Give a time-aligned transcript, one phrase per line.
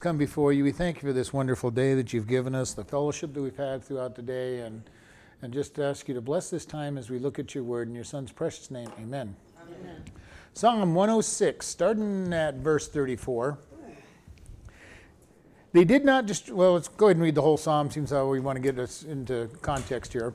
[0.00, 0.62] come before you.
[0.62, 3.56] We thank you for this wonderful day that you've given us, the fellowship that we've
[3.56, 4.88] had throughout the day, and,
[5.42, 7.96] and just ask you to bless this time as we look at your word in
[7.96, 8.88] your son's precious name.
[9.00, 9.34] Amen.
[9.60, 10.04] Amen.
[10.54, 13.58] Psalm 106, starting at verse 34.
[15.72, 17.90] They did not just, well, let's go ahead and read the whole psalm.
[17.90, 20.32] Seems how we want to get us into context here.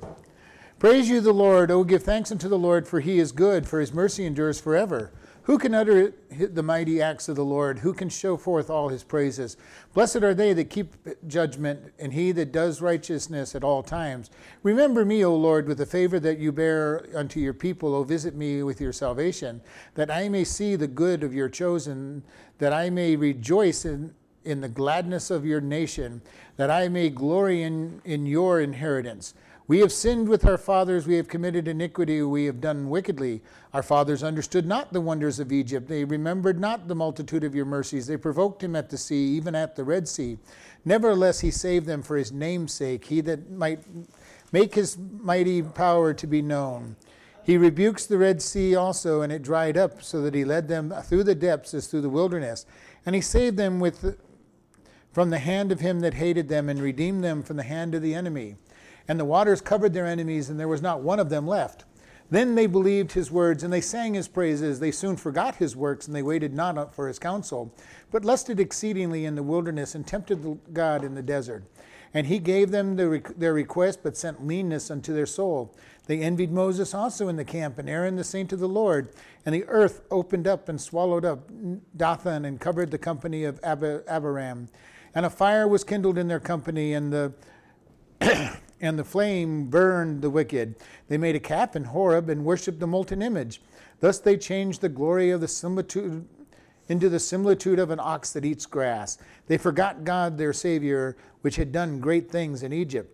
[0.78, 1.72] Praise you, the Lord.
[1.72, 5.14] Oh, give thanks unto the Lord, for he is good, for his mercy endures forever.
[5.44, 7.80] Who can utter the mighty acts of the Lord?
[7.80, 9.58] Who can show forth all his praises?
[9.94, 10.96] Blessed are they that keep
[11.28, 14.30] judgment, and he that does righteousness at all times.
[14.64, 17.94] Remember me, O Lord, with the favor that you bear unto your people.
[17.94, 19.60] O visit me with your salvation,
[19.96, 22.24] that I may see the good of your chosen,
[22.60, 26.22] that I may rejoice in, in the gladness of your nation,
[26.56, 29.34] that I may glory in, in your inheritance.
[29.66, 33.42] We have sinned with our fathers, we have committed iniquity, we have done wickedly.
[33.74, 37.64] Our fathers understood not the wonders of Egypt, they remembered not the multitude of your
[37.64, 38.06] mercies.
[38.06, 40.38] They provoked him at the sea, even at the Red Sea.
[40.84, 43.84] Nevertheless, he saved them for his name's sake, he that might
[44.52, 46.98] make his mighty power to be known.
[47.42, 50.94] He rebukes the Red Sea also, and it dried up, so that he led them
[51.04, 52.66] through the depths as through the wilderness.
[53.06, 54.18] And he saved them with,
[55.14, 58.02] from the hand of him that hated them, and redeemed them from the hand of
[58.02, 58.58] the enemy
[59.08, 61.86] and the waters covered their enemies, and there was not one of them left.
[62.30, 64.80] Then they believed his words, and they sang his praises.
[64.80, 67.74] They soon forgot his works, and they waited not for his counsel,
[68.12, 71.64] but lusted exceedingly in the wilderness, and tempted God in the desert.
[72.16, 75.76] And he gave them their request, but sent leanness unto their soul.
[76.06, 79.10] They envied Moses also in the camp, and Aaron the saint of the Lord.
[79.46, 81.50] And the earth opened up and swallowed up
[81.96, 84.70] Dathan, and covered the company of Abiram.
[85.16, 87.34] And a fire was kindled in their company, and the
[88.84, 90.76] and the flame burned the wicked.
[91.08, 93.62] They made a calf in Horeb and worshipped the molten image.
[94.02, 96.28] Thus they changed the glory of the similitude
[96.90, 99.18] into the similitude of an ox that eats grass.
[99.48, 103.10] They forgot God their Savior, which had done great things in Egypt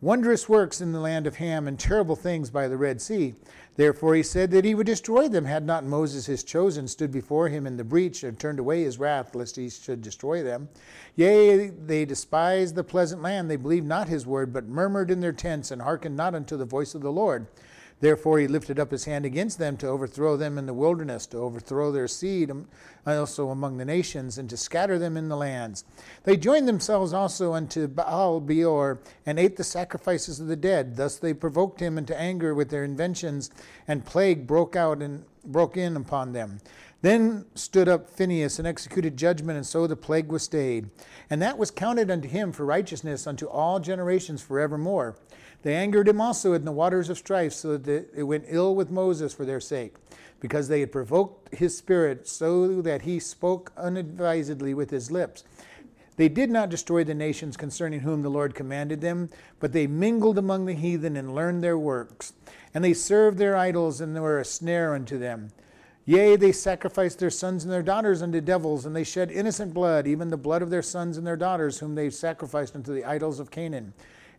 [0.00, 3.34] wondrous works in the land of Ham, and terrible things by the Red Sea.
[3.76, 7.48] Therefore he said that he would destroy them, had not Moses his chosen stood before
[7.48, 10.68] him in the breach and turned away his wrath, lest he should destroy them.
[11.16, 15.32] Yea, they despised the pleasant land, they believed not his word, but murmured in their
[15.32, 17.46] tents, and hearkened not unto the voice of the Lord.
[18.00, 21.38] Therefore he lifted up his hand against them to overthrow them in the wilderness, to
[21.38, 22.66] overthrow their seed um,
[23.06, 25.84] also among the nations, and to scatter them in the lands.
[26.24, 30.96] They joined themselves also unto Baal Peor, and ate the sacrifices of the dead.
[30.96, 33.50] Thus they provoked him into anger with their inventions,
[33.86, 36.60] and plague broke out and broke in upon them.
[37.02, 40.90] Then stood up Phinehas and executed judgment, and so the plague was stayed.
[41.30, 45.16] And that was counted unto him for righteousness unto all generations forevermore.
[45.62, 48.90] They angered him also in the waters of strife, so that it went ill with
[48.90, 49.94] Moses for their sake,
[50.40, 55.44] because they had provoked his spirit, so that he spoke unadvisedly with his lips.
[56.16, 59.28] They did not destroy the nations concerning whom the Lord commanded them,
[59.58, 62.32] but they mingled among the heathen and learned their works.
[62.72, 65.50] And they served their idols, and were a snare unto them.
[66.06, 70.06] Yea, they sacrificed their sons and their daughters unto devils, and they shed innocent blood,
[70.06, 73.38] even the blood of their sons and their daughters, whom they sacrificed unto the idols
[73.38, 73.92] of Canaan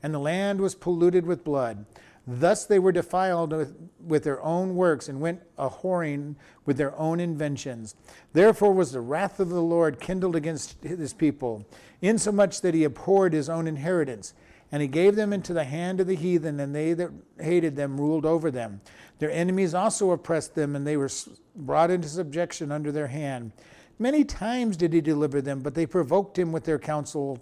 [0.03, 1.85] and the land was polluted with blood.
[2.28, 6.35] Thus they were defiled with, with, their own works and went a whoring
[6.66, 7.95] with their own inventions.
[8.34, 11.66] Therefore was the wrath of the Lord kindled against his people,
[12.01, 14.34] insomuch that he abhorred his own inheritance.
[14.72, 18.00] And he gave them into the hand of the heathen, and they that hated them
[18.00, 18.79] ruled over them.
[19.19, 21.09] Their enemies also oppressed them, and they were
[21.56, 23.51] brought into subjection under their hand.
[24.00, 27.40] Many times did he deliver them, but they provoked him with their counsel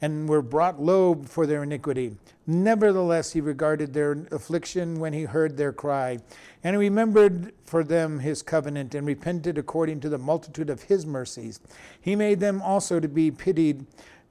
[0.00, 2.16] and were brought low for their iniquity.
[2.46, 6.18] Nevertheless, he regarded their affliction when he heard their cry,
[6.64, 11.04] and he remembered for them his covenant, and repented according to the multitude of his
[11.04, 11.60] mercies.
[12.00, 13.86] He made them also to be pitied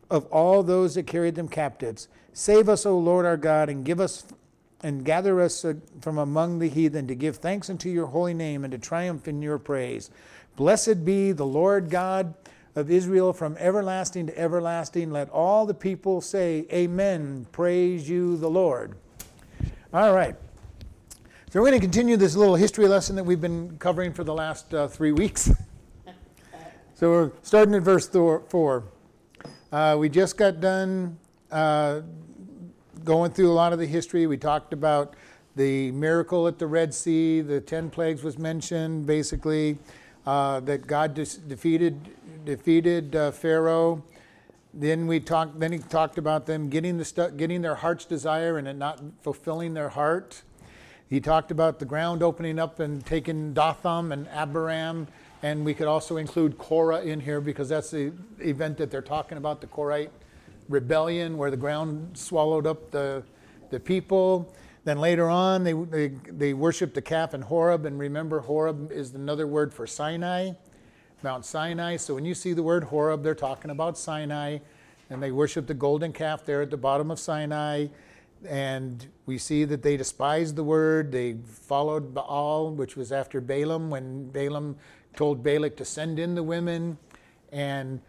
[0.09, 2.07] of all those that carried them captives.
[2.33, 4.25] Save us, O Lord our God, and give us
[4.81, 8.63] and gather us uh, from among the heathen to give thanks unto your holy name
[8.63, 10.11] and to triumph in your praise.
[10.55, 12.33] Blessed be the Lord God
[12.77, 15.09] of Israel from everlasting to everlasting.
[15.09, 17.47] Let all the people say, Amen.
[17.51, 18.95] Praise you, the Lord.
[19.91, 20.35] All right.
[21.49, 24.33] So we're going to continue this little history lesson that we've been covering for the
[24.33, 25.51] last uh, three weeks.
[26.93, 28.83] so we're starting at verse four.
[29.71, 31.17] Uh, we just got done
[31.51, 32.01] uh,
[33.03, 34.27] going through a lot of the history.
[34.27, 35.15] We talked about
[35.55, 37.41] the miracle at the Red Sea.
[37.41, 39.79] The ten plagues was mentioned, basically,
[40.27, 41.97] uh, that God defeated
[42.47, 44.03] defeated uh, Pharaoh.
[44.73, 45.59] Then we talked.
[45.59, 49.01] Then he talked about them getting the stu- getting their heart's desire and it not
[49.21, 50.43] fulfilling their heart.
[51.09, 55.07] He talked about the ground opening up and taking Dathan and Abiram
[55.41, 59.37] And we could also include Korah in here because that's the event that they're talking
[59.37, 60.09] about, the Korite
[60.67, 63.23] rebellion, where the ground swallowed up the,
[63.69, 64.53] the people.
[64.83, 67.85] Then later on, they, they, they worshiped the calf in Horeb.
[67.85, 70.53] And remember, Horeb is another word for Sinai,
[71.23, 71.97] Mount Sinai.
[71.97, 74.59] So when you see the word Horeb, they're talking about Sinai.
[75.09, 77.87] And they worshiped the golden calf there at the bottom of Sinai.
[78.47, 81.11] And we see that they despised the word.
[81.11, 84.75] They followed Baal, which was after Balaam, when Balaam
[85.15, 86.97] told Balak to send in the women
[87.51, 87.99] and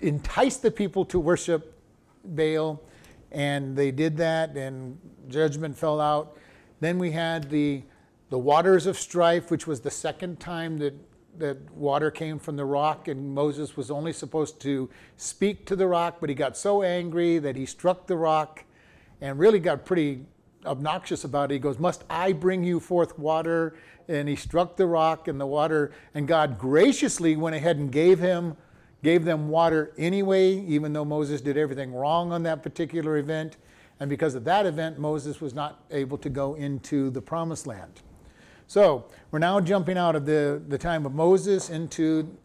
[0.00, 1.80] entice the people to worship
[2.24, 2.82] Baal.
[3.30, 4.98] And they did that, and
[5.28, 6.36] judgment fell out.
[6.80, 7.82] Then we had the,
[8.30, 10.94] the waters of strife, which was the second time that,
[11.38, 15.86] that water came from the rock, and Moses was only supposed to speak to the
[15.86, 18.64] rock, but he got so angry that he struck the rock
[19.20, 20.24] and really got pretty
[20.64, 21.54] obnoxious about it.
[21.54, 23.76] He goes, Must I bring you forth water?
[24.08, 28.18] And he struck the rock and the water, and God graciously went ahead and gave
[28.18, 28.56] him
[29.02, 33.56] gave them water anyway, even though Moses did everything wrong on that particular event.
[34.00, 38.02] And because of that event, Moses was not able to go into the promised land.
[38.68, 42.36] So we're now jumping out of the, the time of Moses into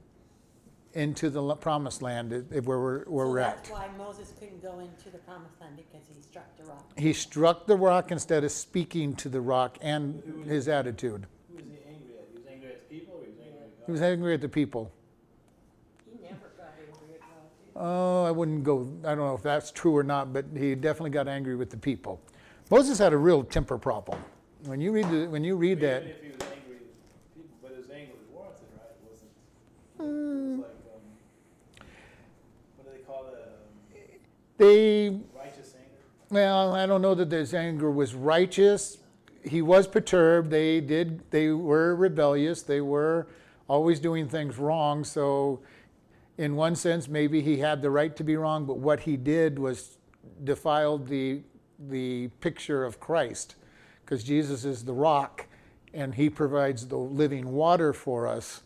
[0.94, 3.76] into the promised land where we're, where so we're that's at.
[3.76, 6.86] why Moses couldn't go into the promised land because he struck the rock.
[6.96, 11.26] He struck the rock instead of speaking to the rock and his attitude.
[11.50, 12.28] Who was he angry at?
[12.32, 13.86] He was angry at the people or he was angry at God?
[13.88, 14.92] He was angry at the people.
[16.06, 17.76] He never got angry at God.
[17.76, 21.10] Oh, I wouldn't go, I don't know if that's true or not, but he definitely
[21.10, 22.22] got angry with the people.
[22.70, 24.20] Moses had a real temper problem.
[24.66, 27.76] When you read, the, when you read that, if he was angry at people, but
[27.76, 28.92] his anger was warranted, right?
[28.96, 29.32] It wasn't.
[30.00, 31.84] It was like, um,
[32.78, 33.34] what do they call it?
[33.34, 34.10] Um,
[34.58, 35.98] they righteous anger?
[36.30, 39.00] Well, I don't know that his anger was righteous.
[39.44, 40.50] He was perturbed.
[40.50, 41.30] They did.
[41.32, 42.62] They were rebellious.
[42.62, 43.28] They were
[43.68, 45.04] always doing things wrong.
[45.04, 45.60] So,
[46.38, 48.64] in one sense, maybe he had the right to be wrong.
[48.66, 49.98] But what he did was
[50.42, 51.42] defiled the
[51.90, 53.56] the picture of Christ,
[54.06, 55.46] because Jesus is the rock,
[55.94, 58.62] and He provides the living water for us.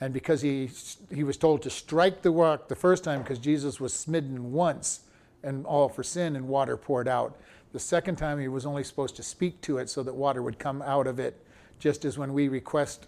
[0.00, 0.68] And because he
[1.14, 5.02] he was told to strike the rock the first time, because Jesus was smitten once
[5.44, 7.38] and all for sin and water poured out.
[7.72, 10.58] The second time he was only supposed to speak to it so that water would
[10.58, 11.44] come out of it,
[11.78, 13.06] just as when we request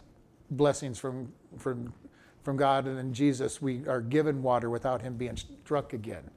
[0.50, 1.92] blessings from from
[2.44, 6.30] from God and in Jesus, we are given water without him being struck again.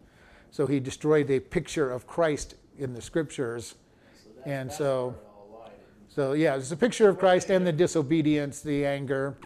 [0.49, 3.75] So he destroyed a picture of Christ in the scriptures.
[4.15, 5.71] So And so- where it all lied.
[6.17, 9.37] So yeah, it's a picture of Christ and the disobedience, the anger.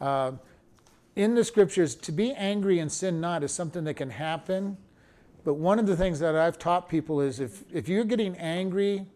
[0.00, 0.30] Uh,
[1.16, 4.76] in the scriptures, to be angry and sin not is something that can happen.
[5.42, 9.06] But one of the things that I've taught people is if, if you're getting angry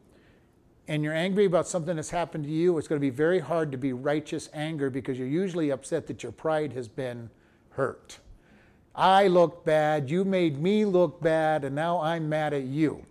[0.88, 3.70] and you're angry about something that's happened to you, it's going to be very hard
[3.70, 7.30] to be righteous anger because you're usually upset that your pride has been
[7.70, 8.18] hurt.
[8.96, 13.06] I look bad, you made me look bad, and now I'm mad at you.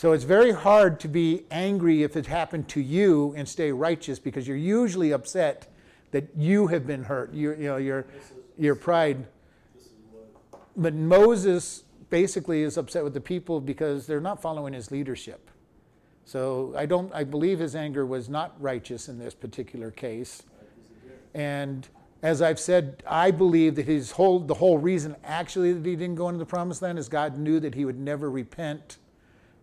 [0.00, 4.18] So it's very hard to be angry if it happened to you and stay righteous
[4.18, 5.70] because you're usually upset
[6.12, 7.34] that you have been hurt.
[7.34, 8.06] You, you know, your,
[8.56, 9.26] your pride.
[9.74, 14.72] This is what But Moses basically is upset with the people because they're not following
[14.72, 15.50] his leadership.
[16.24, 17.12] So I don't.
[17.12, 20.44] I believe his anger was not righteous in this particular case.
[21.34, 21.86] And
[22.22, 26.16] as I've said, I believe that his whole the whole reason actually that he didn't
[26.16, 28.96] go into the promised land is God knew that he would never repent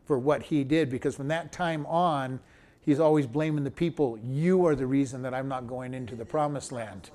[0.08, 2.40] for what he did because from that time on
[2.82, 6.26] he's always blaming the people you are the reason that i'm not going into the
[6.26, 7.10] promised land.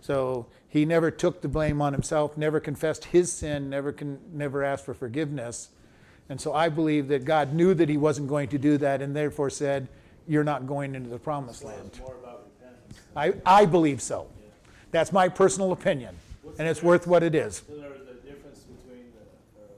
[0.00, 4.62] So he never took the blame on himself never confessed his sin never con- never
[4.62, 5.68] asked for forgiveness.
[6.28, 9.14] And so i believe that god knew that he wasn't going to do that and
[9.16, 9.88] therefore said
[10.26, 11.80] you're not going into the promised so land.
[11.86, 13.00] it's more about repentance.
[13.46, 14.26] i, I believe so.
[14.90, 16.16] That's my personal opinion
[16.58, 19.24] and it's worth what it is So there was a difference between the,
[19.60, 19.74] um,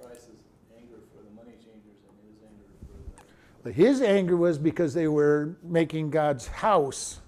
[0.00, 0.28] Christ's
[0.76, 3.24] anger for the money changers and his anger for the.
[3.64, 7.20] But his anger was because they were making God's house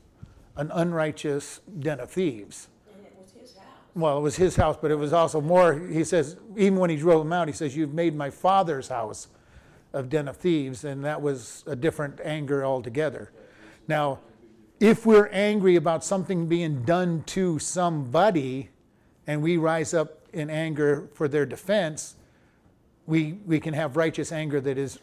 [0.54, 2.68] an unrighteous den of thieves.
[2.94, 3.64] And it was his house.
[3.94, 6.96] Well, it was his house, but it was also more, he says, even when he
[6.96, 9.28] drove them out, he says, You've made my father's house
[9.94, 13.32] of den of thieves, and that was a different anger altogether.
[13.88, 14.18] Now,
[14.78, 18.68] if we're angry about something being done to somebody
[19.26, 22.16] and we rise up in anger for their defense,
[23.06, 24.98] we, we can have righteous anger that is,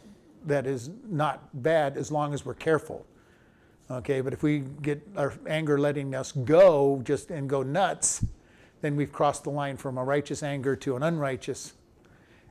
[0.46, 3.06] that is not bad as long as we're careful.
[3.92, 8.26] Okay, but if we get our anger letting us go just and go nuts,
[8.82, 11.74] then we've crossed the line from a righteous anger to an unrighteous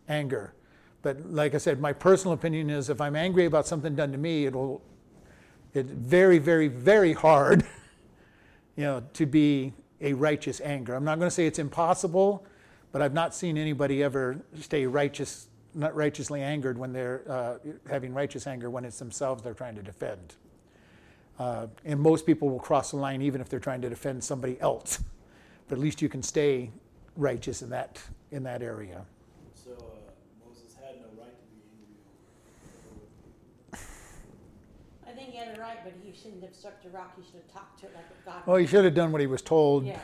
[0.09, 0.55] anger.
[1.03, 4.19] But like I said, my personal opinion is if I'm angry about something done to
[4.19, 4.83] me, it'll
[5.75, 7.65] it's very, very, very hard
[8.77, 10.95] you know, to be a righteous anger.
[10.95, 12.45] I'm not going to say it's impossible,
[12.91, 18.13] but I've not seen anybody ever stay righteous, not righteously angered when they're uh, having
[18.13, 20.35] righteous anger when it's themselves they're trying to defend.
[21.39, 24.61] Uh, and most people will cross the line even if they're trying to defend somebody
[24.61, 25.03] else.
[25.69, 26.71] But at least you can stay
[27.17, 28.01] righteous in that
[28.31, 29.05] in that area.
[29.55, 31.63] So uh, Moses had no right to be
[33.73, 33.89] angry.
[35.09, 37.15] I think he had it right, but he shouldn't have struck the rock.
[37.17, 38.43] He should have talked to it like a God.
[38.47, 39.87] Well, he should have done what he was told.
[39.87, 39.93] Yeah.
[39.93, 40.03] Like,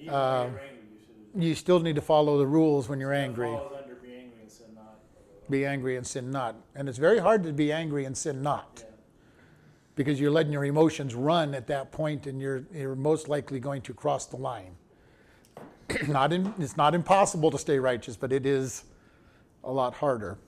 [0.00, 1.00] even Um, when you're angry, you
[1.34, 1.44] should.
[1.44, 3.46] You still need to follow the rules when you're angry.
[3.46, 3.81] Falls under be angry and sin not.
[5.52, 6.56] Be angry and sin not.
[6.74, 8.84] And it's very hard to be angry and sin not.
[9.96, 13.82] Because you're letting your emotions run at that point and you're, you're most likely going
[13.82, 14.74] to cross the line.
[16.08, 18.84] not in, it's not impossible to stay righteous, but it is
[19.62, 20.38] a lot harder.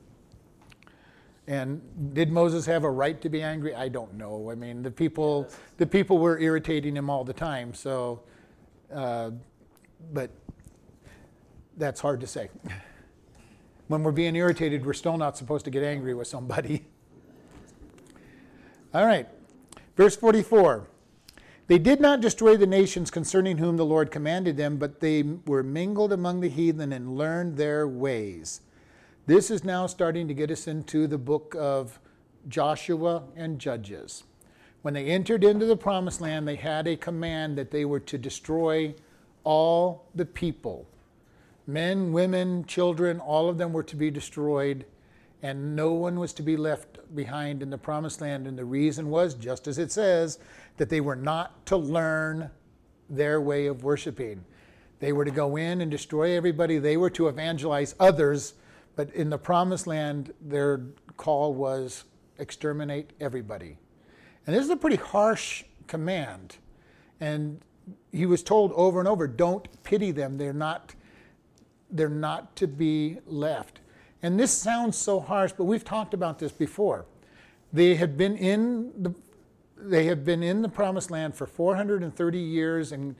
[1.46, 1.82] And
[2.14, 3.74] did Moses have a right to be angry?
[3.74, 4.50] I don't know.
[4.50, 7.74] I mean, the people, the people were irritating him all the time.
[7.74, 8.22] So,
[8.90, 9.32] uh,
[10.14, 10.30] but
[11.76, 12.48] that's hard to say.
[13.88, 16.86] When we're being irritated, we're still not supposed to get angry with somebody.
[18.94, 19.28] All right.
[19.96, 20.88] Verse 44.
[21.66, 25.62] They did not destroy the nations concerning whom the Lord commanded them, but they were
[25.62, 28.60] mingled among the heathen and learned their ways.
[29.26, 31.98] This is now starting to get us into the book of
[32.48, 34.24] Joshua and Judges.
[34.82, 38.18] When they entered into the promised land, they had a command that they were to
[38.18, 38.94] destroy
[39.44, 40.86] all the people
[41.66, 44.84] men, women, children, all of them were to be destroyed
[45.44, 48.46] and no one was to be left behind in the promised land.
[48.46, 50.38] And the reason was, just as it says,
[50.78, 52.50] that they were not to learn
[53.10, 54.42] their way of worshiping.
[55.00, 58.54] They were to go in and destroy everybody, they were to evangelize others,
[58.96, 60.80] but in the promised land, their
[61.18, 62.04] call was
[62.38, 63.76] exterminate everybody.
[64.46, 66.56] And this is a pretty harsh command.
[67.20, 67.60] And
[68.12, 70.94] he was told over and over don't pity them, they're not.
[71.94, 73.78] They're not to be left.
[74.20, 77.06] And this sounds so harsh, but we've talked about this before.
[77.72, 79.14] They had been in the
[79.76, 83.14] they had been in the promised land for 430 years and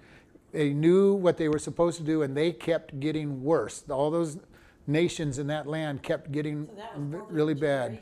[0.53, 3.85] they knew what they were supposed to do and they kept getting worse.
[3.91, 4.39] All those
[4.87, 7.93] nations in that land kept getting So really bad.
[7.93, 7.99] in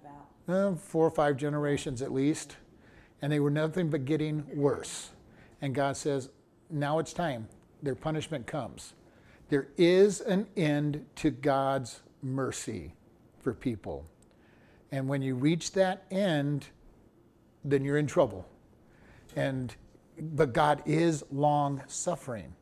[0.00, 0.72] about.
[0.72, 2.56] Uh, four or five generations at least.
[3.20, 5.10] And they were nothing but getting worse.
[5.60, 6.30] And God says,
[6.70, 7.48] now it's time.
[7.82, 8.94] Their punishment comes.
[9.48, 12.94] There is an end to God's mercy
[13.40, 14.06] for people.
[14.90, 16.66] And when you reach that end,
[17.64, 18.46] then you're in trouble.
[19.36, 19.74] And
[20.20, 22.54] but God is long suffering.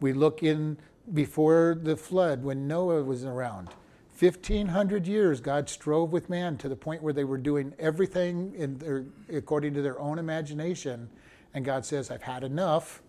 [0.00, 0.76] We look in
[1.14, 3.70] before the flood when Noah was around.
[4.18, 8.78] 1500 years God strove with man to the point where they were doing everything in
[8.78, 11.10] their, according to their own imagination
[11.52, 13.02] and God says I've had enough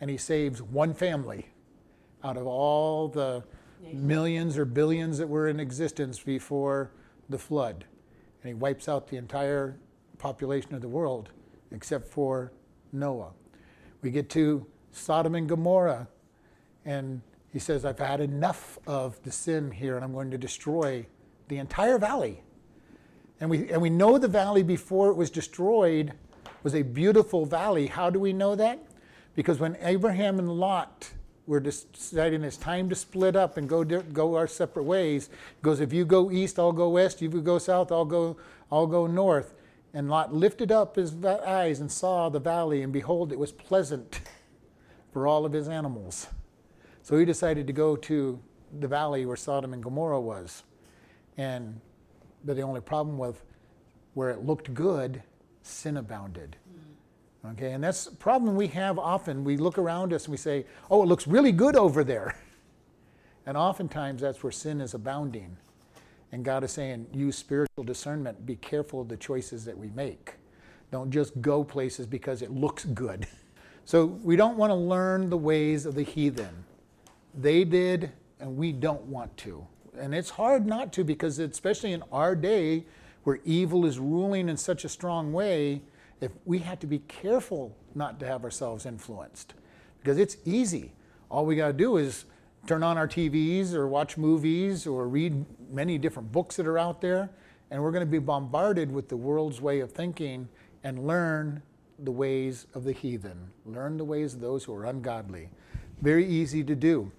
[0.00, 1.48] and he saves one family
[2.24, 3.44] out of all the
[3.92, 6.90] millions or billions that were in existence before
[7.28, 7.84] the flood.
[8.42, 9.78] And he wipes out the entire
[10.18, 11.28] population of the world
[11.70, 12.52] except for
[12.92, 13.32] Noah.
[14.02, 16.08] We get to Sodom and Gomorrah,
[16.84, 17.20] and
[17.52, 21.06] he says, I've had enough of the sin here, and I'm going to destroy
[21.48, 22.42] the entire valley.
[23.40, 26.12] And we, and we know the valley before it was destroyed
[26.62, 27.88] was a beautiful valley.
[27.88, 28.78] How do we know that?
[29.34, 31.12] Because when Abraham and Lot
[31.46, 35.80] were deciding it's time to split up and go, go our separate ways, he goes,
[35.80, 37.22] if you go east, I'll go west.
[37.22, 38.36] If you go south, I'll go,
[38.72, 39.54] I'll go north.
[39.92, 44.20] And Lot lifted up his eyes and saw the valley, and behold, it was pleasant
[45.12, 46.26] for all of his animals.
[47.02, 48.40] So he decided to go to
[48.80, 50.64] the valley where Sodom and Gomorrah was.
[51.36, 51.80] And
[52.44, 53.42] but the only problem with
[54.14, 55.22] where it looked good,
[55.62, 56.56] sin abounded.
[57.52, 59.44] Okay, and that's a problem we have often.
[59.44, 62.36] We look around us and we say, oh, it looks really good over there.
[63.46, 65.58] And oftentimes that's where sin is abounding.
[66.32, 68.46] And God is saying, use spiritual discernment.
[68.46, 70.36] Be careful of the choices that we make.
[70.90, 73.26] Don't just go places because it looks good.
[73.86, 76.64] So we don't want to learn the ways of the heathen.
[77.34, 79.66] They did, and we don't want to.
[79.98, 82.86] And it's hard not to because, especially in our day
[83.24, 85.82] where evil is ruling in such a strong way,
[86.24, 89.54] if we have to be careful not to have ourselves influenced
[90.00, 90.92] because it's easy.
[91.30, 92.24] All we got to do is
[92.66, 97.00] turn on our TVs or watch movies or read many different books that are out
[97.00, 97.30] there,
[97.70, 100.48] and we're going to be bombarded with the world's way of thinking
[100.82, 101.62] and learn
[101.98, 105.48] the ways of the heathen, learn the ways of those who are ungodly.
[106.00, 107.10] Very easy to do.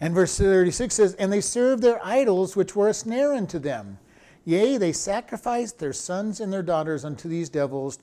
[0.00, 3.98] And verse 36 says, And they served their idols, which were a snare unto them.
[4.46, 7.98] Yea, they sacrificed their sons and their daughters unto these devils,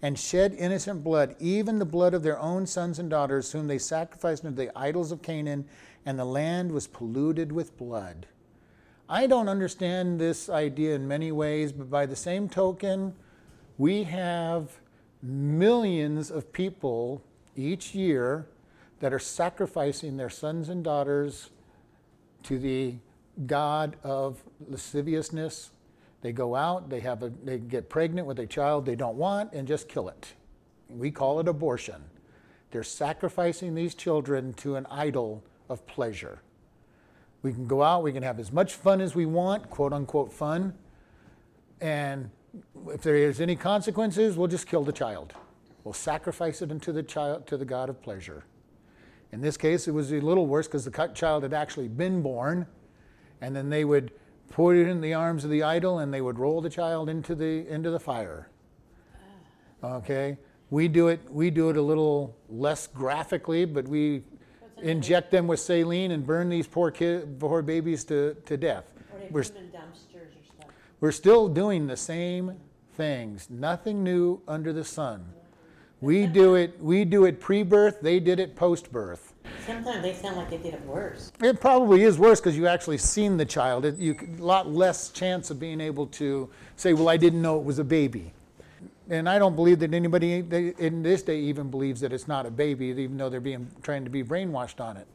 [0.00, 3.78] and shed innocent blood, even the blood of their own sons and daughters, whom they
[3.78, 5.64] sacrificed unto the idols of Canaan,
[6.06, 8.28] and the land was polluted with blood.
[9.08, 13.16] I don't understand this idea in many ways, but by the same token,
[13.76, 14.78] we have
[15.20, 17.24] millions of people
[17.56, 18.46] each year
[19.00, 21.50] that are sacrificing their sons and daughters
[22.44, 22.94] to the
[23.46, 25.70] god of lasciviousness.
[26.20, 29.52] They go out, they have a, they get pregnant with a child they don't want
[29.52, 30.34] and just kill it.
[30.88, 32.02] We call it abortion.
[32.70, 36.40] They're sacrificing these children to an idol of pleasure.
[37.42, 40.32] We can go out, we can have as much fun as we want, quote unquote
[40.32, 40.74] fun,
[41.80, 42.30] and
[42.88, 45.34] if there is any consequences, we'll just kill the child.
[45.84, 48.44] We'll sacrifice it unto the child to the god of pleasure.
[49.30, 52.66] In this case, it was a little worse because the child had actually been born,
[53.40, 54.12] and then they would
[54.50, 57.34] put it in the arms of the idol and they would roll the child into
[57.34, 58.48] the into the fire.
[59.82, 60.36] Okay,
[60.70, 64.22] we do it we do it a little less graphically, but we
[64.82, 68.92] inject them with saline and burn these poor kid, poor babies to, to death.
[69.30, 70.70] We're, put them in dumpsters or stuff.
[71.00, 72.54] we're still doing the same
[72.94, 73.48] things.
[73.50, 75.24] Nothing new under the sun.
[76.00, 79.27] We do it we do it pre-birth, they did it post-birth.
[79.68, 81.30] Sometimes they sound like they did it worse.
[81.42, 83.84] It probably is worse because you actually seen the child.
[83.84, 87.58] It, you a lot less chance of being able to say, "Well, I didn't know
[87.58, 88.32] it was a baby."
[89.10, 90.38] And I don't believe that anybody
[90.78, 94.04] in this day even believes that it's not a baby, even though they're being trying
[94.04, 95.06] to be brainwashed on it.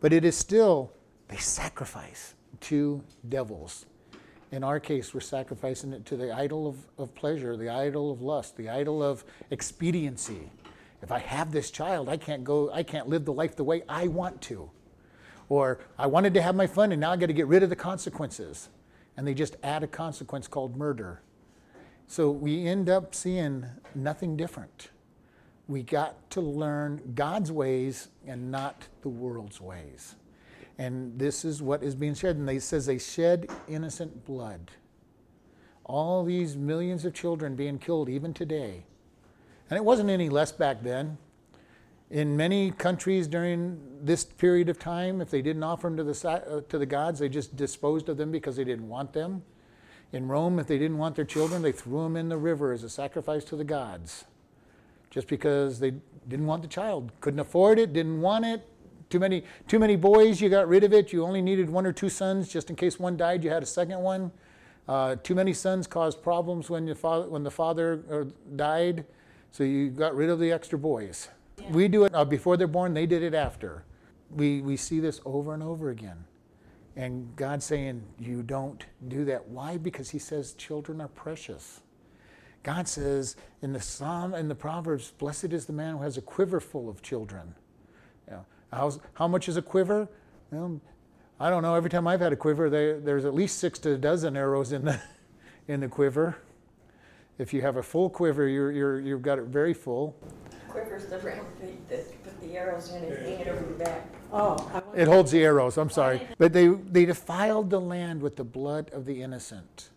[0.00, 0.92] But it is still
[1.28, 3.86] they sacrifice to devils.
[4.52, 8.20] In our case, we're sacrificing it to the idol of, of pleasure, the idol of
[8.20, 10.50] lust, the idol of expediency.
[11.04, 13.82] If I have this child, I can't go, I can't live the life the way
[13.90, 14.70] I want to.
[15.50, 17.68] Or I wanted to have my fun and now I got to get rid of
[17.68, 18.70] the consequences.
[19.14, 21.20] And they just add a consequence called murder.
[22.06, 24.88] So we end up seeing nothing different.
[25.68, 30.14] We got to learn God's ways and not the world's ways.
[30.78, 32.36] And this is what is being shed.
[32.36, 34.70] And they says they shed innocent blood.
[35.84, 38.86] All these millions of children being killed even today.
[39.70, 41.18] And it wasn't any less back then.
[42.10, 46.28] In many countries during this period of time, if they didn't offer them to the,
[46.28, 49.42] uh, to the gods, they just disposed of them because they didn't want them.
[50.12, 52.84] In Rome, if they didn't want their children, they threw them in the river as
[52.84, 54.26] a sacrifice to the gods.
[55.10, 55.94] Just because they
[56.28, 58.68] didn't want the child, couldn't afford it, didn't want it.
[59.10, 61.12] Too many, too many boys, you got rid of it.
[61.12, 63.66] You only needed one or two sons, just in case one died, you had a
[63.66, 64.30] second one.
[64.86, 68.24] Uh, too many sons caused problems when, father, when the father uh,
[68.56, 69.04] died,
[69.54, 71.28] so you got rid of the extra boys.
[71.70, 73.84] We do it uh, before they're born, they did it after.
[74.28, 76.24] We, we see this over and over again.
[76.96, 79.46] And God's saying, You don't do that.
[79.46, 79.76] Why?
[79.76, 81.82] Because He says children are precious.
[82.64, 86.22] God says in the Psalm and the Proverbs, Blessed is the man who has a
[86.22, 87.54] quiver full of children.
[88.26, 90.08] You know, how's, how much is a quiver?
[90.50, 90.80] Well,
[91.38, 91.76] I don't know.
[91.76, 94.72] Every time I've had a quiver, there, there's at least six to a dozen arrows
[94.72, 95.00] in the,
[95.68, 96.38] in the quiver.
[97.38, 100.16] If you have a full quiver, you're, you're, you've got it very full.
[100.68, 104.06] Quiver's the round thing that put the arrows in and hang it over your back.
[104.32, 106.26] Oh, It holds the arrows, I'm sorry.
[106.38, 109.90] But they, they defiled the land with the blood of the innocent.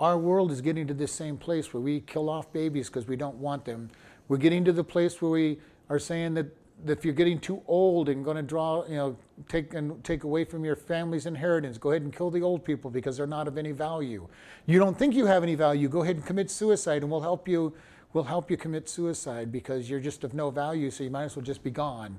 [0.00, 3.16] Our world is getting to this same place where we kill off babies because we
[3.16, 3.90] don't want them.
[4.28, 5.58] We're getting to the place where we
[5.88, 6.56] are saying that, that
[6.86, 9.16] if you're getting too old and going to draw, you know,
[9.48, 12.90] take and take away from your family's inheritance, go ahead and kill the old people
[12.90, 14.28] because they're not of any value.
[14.66, 17.48] You don't think you have any value, go ahead and commit suicide and we'll help
[17.48, 17.74] you
[18.12, 21.34] we'll help you commit suicide because you're just of no value, so you might as
[21.34, 22.18] well just be gone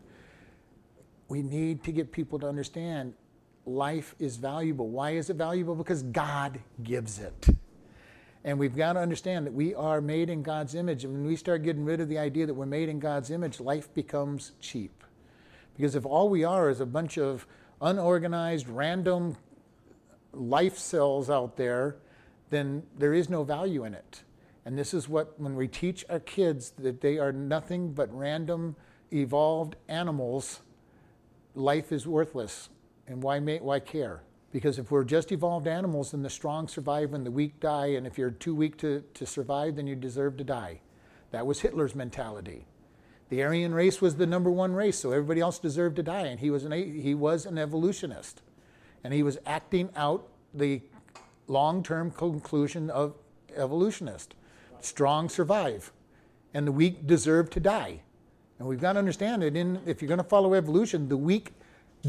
[1.34, 3.14] we need to get people to understand
[3.66, 4.90] life is valuable.
[4.90, 5.76] Why is it valuable?
[5.76, 7.48] Because God gives it.
[8.46, 11.06] And we've got to understand that we are made in God's image.
[11.06, 13.60] And when we start getting rid of the idea that we're made in God's image,
[13.60, 15.04] life becomes cheap.
[15.76, 17.48] Because if all we are is a bunch of
[17.82, 19.38] unorganized, random
[20.34, 21.98] life cells out there,
[22.50, 24.24] then there is no value in it.
[24.66, 28.76] And this is what, when we teach our kids that they are nothing but random,
[29.12, 30.62] evolved animals,
[31.56, 32.70] life is worthless.
[33.08, 34.22] And why, ma- why care?
[34.54, 37.88] Because if we're just evolved animals, then the strong survive and the weak die.
[37.88, 40.80] And if you're too weak to, to survive, then you deserve to die.
[41.32, 42.68] That was Hitler's mentality.
[43.30, 46.28] The Aryan race was the number one race, so everybody else deserved to die.
[46.28, 48.44] And he was an, he was an evolutionist.
[49.04, 50.82] And he was acting out the
[51.48, 53.16] long term conclusion of
[53.56, 54.36] evolutionist
[54.86, 55.92] strong survive,
[56.54, 58.02] and the weak deserve to die.
[58.60, 61.54] And we've got to understand that in, if you're going to follow evolution, the weak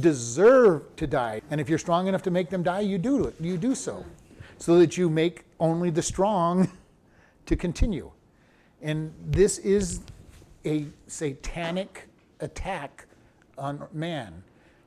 [0.01, 1.41] deserve to die.
[1.51, 3.35] And if you're strong enough to make them die, you do it.
[3.41, 4.05] You do so.
[4.59, 6.71] So that you make only the strong
[7.47, 8.11] to continue.
[8.83, 10.01] And this is
[10.65, 12.09] a satanic
[12.41, 13.07] attack
[13.57, 14.43] on man.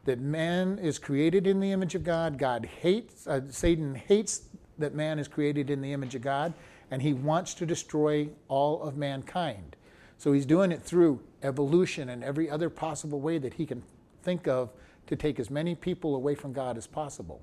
[0.05, 2.37] That man is created in the image of God.
[2.37, 4.43] God hates, uh, Satan hates
[4.77, 6.53] that man is created in the image of God,
[6.91, 9.75] and he wants to destroy all of mankind.
[10.17, 13.83] So he's doing it through evolution and every other possible way that he can
[14.23, 14.69] think of
[15.07, 17.41] to take as many people away from God as possible.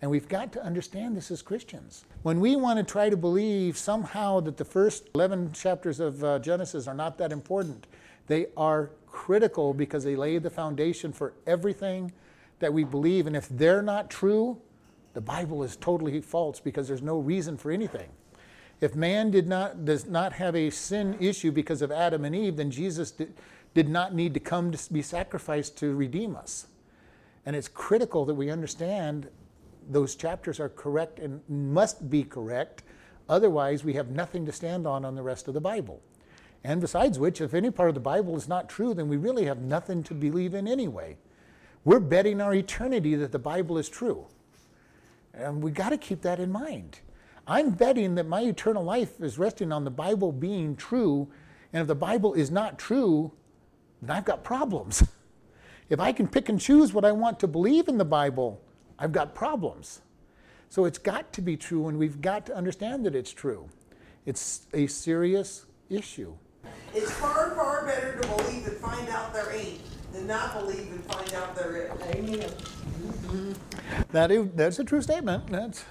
[0.00, 2.04] And we've got to understand this as Christians.
[2.22, 6.38] When we want to try to believe somehow that the first 11 chapters of uh,
[6.40, 7.86] Genesis are not that important,
[8.26, 12.12] they are critical because they lay the foundation for everything
[12.58, 13.26] that we believe.
[13.26, 14.60] And if they're not true,
[15.14, 18.08] the Bible is totally false because there's no reason for anything.
[18.80, 22.56] If man did not, does not have a sin issue because of Adam and Eve,
[22.56, 23.32] then Jesus did,
[23.72, 26.66] did not need to come to be sacrificed to redeem us.
[27.46, 29.28] And it's critical that we understand
[29.90, 32.82] those chapters are correct and must be correct.
[33.28, 36.02] Otherwise, we have nothing to stand on on the rest of the Bible.
[36.62, 39.44] And besides which, if any part of the Bible is not true, then we really
[39.44, 41.18] have nothing to believe in anyway.
[41.84, 44.26] We're betting our eternity that the Bible is true.
[45.34, 47.00] And we got to keep that in mind.
[47.46, 51.28] I'm betting that my eternal life is resting on the Bible being true.
[51.72, 53.32] And if the Bible is not true,
[54.00, 55.06] then I've got problems.
[55.90, 58.60] if I can pick and choose what I want to believe in the Bible,
[58.98, 60.00] I've got problems.
[60.68, 63.68] So it's got to be true, and we've got to understand that it's true.
[64.26, 66.34] It's a serious issue.
[66.94, 69.80] It's far, far better to believe and find out there ain't
[70.12, 71.90] than not believe and find out there is.
[72.14, 73.54] Amen.
[74.12, 75.48] That is, that's a true statement.
[75.48, 75.84] That's,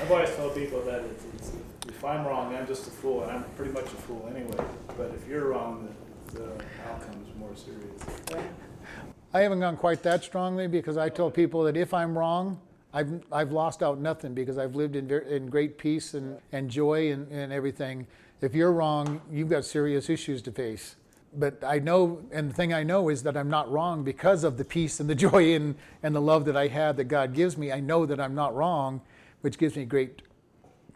[0.00, 1.52] I've always told people that it's, it's,
[1.88, 4.64] if I'm wrong, I'm just a fool, and I'm pretty much a fool anyway.
[4.96, 5.88] But if you're wrong,
[6.32, 8.65] the, the is more serious.
[9.36, 12.58] I haven't gone quite that strongly because I tell people that if I'm wrong,
[12.94, 17.12] I've, I've lost out nothing because I've lived in, in great peace and, and joy
[17.12, 18.06] and, and everything.
[18.40, 20.96] If you're wrong, you've got serious issues to face.
[21.34, 24.56] But I know, and the thing I know is that I'm not wrong because of
[24.56, 27.58] the peace and the joy and, and the love that I have that God gives
[27.58, 27.70] me.
[27.70, 29.02] I know that I'm not wrong,
[29.42, 30.22] which gives me great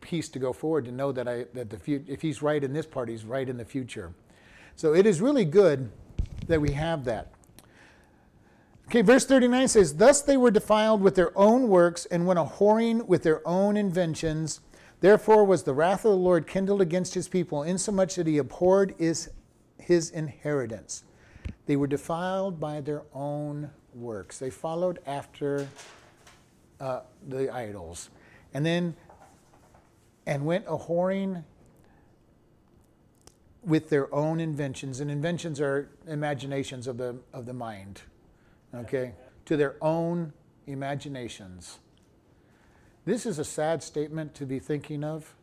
[0.00, 2.72] peace to go forward to know that, I, that the fu- if He's right in
[2.72, 4.14] this part, He's right in the future.
[4.76, 5.90] So it is really good
[6.46, 7.34] that we have that.
[8.90, 12.44] Okay, verse 39 says, Thus they were defiled with their own works and went a
[12.44, 14.58] whoring with their own inventions.
[14.98, 18.96] Therefore was the wrath of the Lord kindled against his people, insomuch that he abhorred
[18.98, 19.30] his,
[19.78, 21.04] his inheritance.
[21.66, 24.40] They were defiled by their own works.
[24.40, 25.68] They followed after
[26.80, 28.10] uh, the idols.
[28.52, 28.96] And then,
[30.26, 31.44] and went a whoring
[33.62, 34.98] with their own inventions.
[34.98, 38.02] And inventions are imaginations of the, of the mind
[38.74, 40.32] okay, to their own
[40.66, 41.78] imaginations.
[43.04, 45.34] This is a sad statement to be thinking of.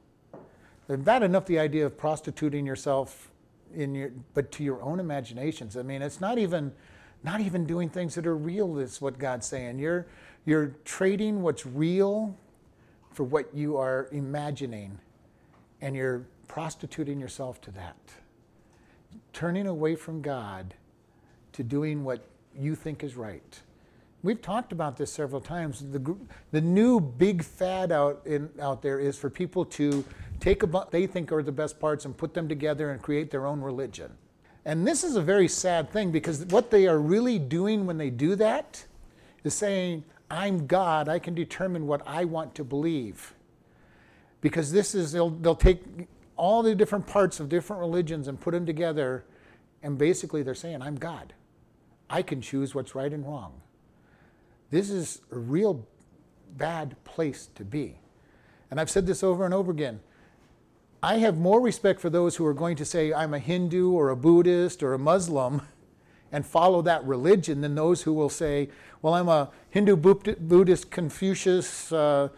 [0.87, 3.31] Bad enough the idea of prostituting yourself
[3.75, 5.75] in your, but to your own imaginations.
[5.75, 6.71] I mean, it's not even,
[7.23, 8.77] not even doing things that are real.
[8.77, 9.79] Is what God's saying.
[9.79, 10.07] You're,
[10.45, 12.37] you're trading what's real
[13.11, 14.99] for what you are imagining,
[15.81, 17.97] and you're prostituting yourself to that.
[19.33, 20.75] Turning away from God
[21.51, 22.25] to doing what
[22.57, 23.61] you think is right.
[24.23, 25.83] We've talked about this several times.
[25.91, 26.15] The,
[26.51, 30.03] the new big fad out, in, out there is for people to
[30.39, 33.45] take what they think are the best parts and put them together and create their
[33.45, 34.11] own religion.
[34.65, 38.09] And this is a very sad thing because what they are really doing when they
[38.09, 38.85] do that
[39.43, 43.33] is saying, I'm God, I can determine what I want to believe.
[44.41, 45.81] Because this is, they'll, they'll take
[46.35, 49.23] all the different parts of different religions and put them together,
[49.83, 51.33] and basically they're saying, I'm God.
[52.09, 53.61] I can choose what's right and wrong.
[54.69, 55.85] This is a real
[56.57, 57.99] bad place to be.
[58.69, 59.99] And I've said this over and over again.
[61.01, 64.09] I have more respect for those who are going to say, I'm a Hindu or
[64.09, 65.61] a Buddhist or a Muslim
[66.31, 68.69] and follow that religion than those who will say,
[69.01, 72.29] Well, I'm a Hindu, Buddhist, Confucius, uh,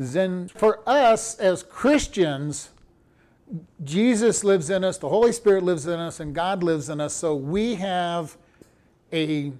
[0.00, 0.48] Zen.
[0.48, 2.70] For us as Christians,
[3.82, 7.14] Jesus lives in us, the Holy Spirit lives in us, and God lives in us.
[7.14, 8.36] So we have
[9.14, 9.52] a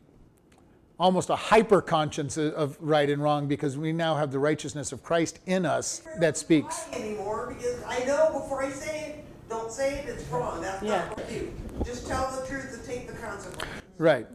[0.99, 5.03] almost a hyper conscience of right and wrong because we now have the righteousness of
[5.03, 6.87] Christ in us that speaks.
[6.93, 10.61] Anymore because I know before I say it, don't say it, it's wrong.
[10.61, 11.07] That's Yeah.
[11.09, 11.85] not what you do.
[11.85, 13.83] Just tell the truth and take the consequences.
[13.99, 14.27] Right.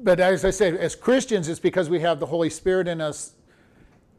[0.00, 3.32] But as I said, as Christians, it's because we have the Holy Spirit in us,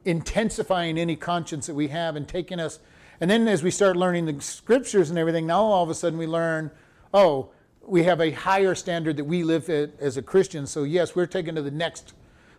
[0.06, 2.80] intensifying any conscience that we have and taking us.
[3.22, 6.20] And then as we start learning the scriptures and everything, now all of a sudden
[6.20, 6.72] we learn,
[7.14, 7.50] oh,
[7.90, 10.68] we have a higher standard that we live at as a Christian.
[10.68, 12.14] So, yes, we're taken to the next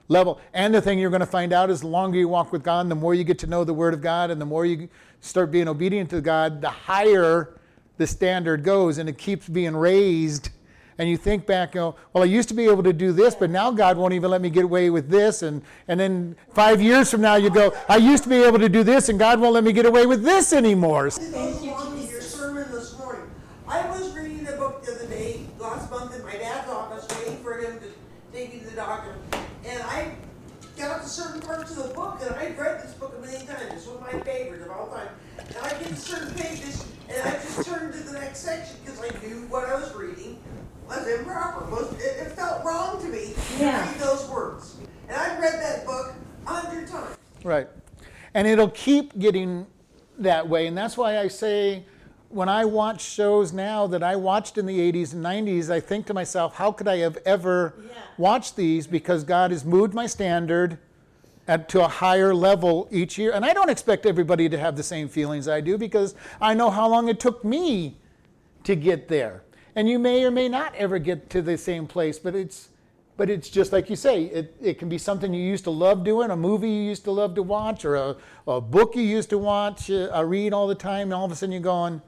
[0.09, 0.41] level.
[0.53, 2.89] And the thing you're going to find out is the longer you walk with God,
[2.89, 4.89] the more you get to know the Word of God, and the more you
[5.21, 7.57] start being obedient to God, the higher
[7.97, 10.51] the standard goes and it keeps being raised
[11.01, 13.35] and you think back, you know, well, I used to be able to do this,
[13.35, 15.41] but now God won't even let me get away with this.
[15.41, 18.69] And, and then five years from now, you go, I used to be able to
[18.69, 21.05] do this, and God won't let me get away with this anymore.
[21.05, 23.23] This goes along your sermon this morning.
[23.67, 27.43] I was reading a book the other day, last month, in my dad's office, waiting
[27.43, 29.15] for him to take me to the doctor.
[29.65, 30.13] And I
[30.77, 33.73] got to certain parts of the book, and I've read this book a million times.
[33.73, 35.09] It's one of my favorites of all time.
[35.39, 39.01] And I get to certain pages, and I just turned to the next section because
[39.01, 40.39] I knew what I was reading
[40.91, 41.65] was improper.
[41.71, 43.91] Was it, it felt wrong to me to Yeah.
[43.91, 44.77] read those words.
[45.09, 46.15] And I've read that book
[46.47, 47.17] a hundred times.
[47.45, 47.69] Right.
[48.35, 49.67] And it'll keep getting
[50.19, 50.67] that way.
[50.67, 51.85] And that's why I say
[52.29, 56.07] when I watch shows now that I watched in the 80s and 90s, I think
[56.07, 57.93] to myself, how could I have ever Yeah.
[58.19, 58.87] watched these?
[58.87, 60.79] Because God has moved my standard
[61.49, 63.33] at, to a higher level each year.
[63.33, 66.71] And I don't expect everybody to have the same feelings I do because I know
[66.71, 67.97] how long it took me
[68.65, 69.43] to get there.
[69.75, 72.71] And you may or may not ever get to the same place, but it's
[73.21, 76.05] but it's just like you say, it, it can be something you used to love
[76.05, 79.29] doing, a movie you used to love to watch, or a, a book you used
[79.29, 82.01] to watch, uh, read all the time, and all of a sudden you're going,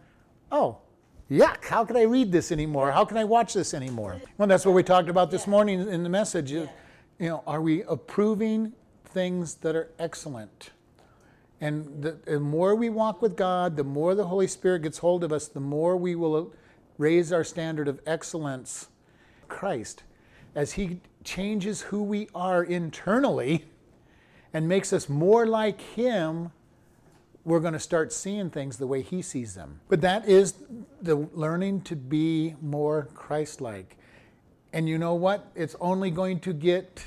[0.51, 0.79] oh,
[1.31, 2.93] yuck, how can I read this anymore?
[2.93, 4.23] How can I watch this anymore?
[4.39, 6.51] Well, that's what we talked about this morning in the message.
[6.51, 6.69] You
[7.19, 8.73] know, are we approving
[9.05, 10.71] things that are excellent?
[11.61, 15.25] And the, the more we walk with God, the more the Holy Spirit gets hold
[15.25, 16.55] of us, the more we will
[17.03, 18.89] raise our standard of excellence.
[19.49, 20.05] Christ,
[20.55, 23.65] as He changes who we are internally
[24.55, 26.53] and makes us more like Him,
[27.45, 29.81] we're going to start seeing things the way He sees them.
[29.89, 30.55] But that is
[31.03, 33.97] the learning to be more Christ like.
[34.73, 35.51] And you know what?
[35.55, 37.05] It's only going to get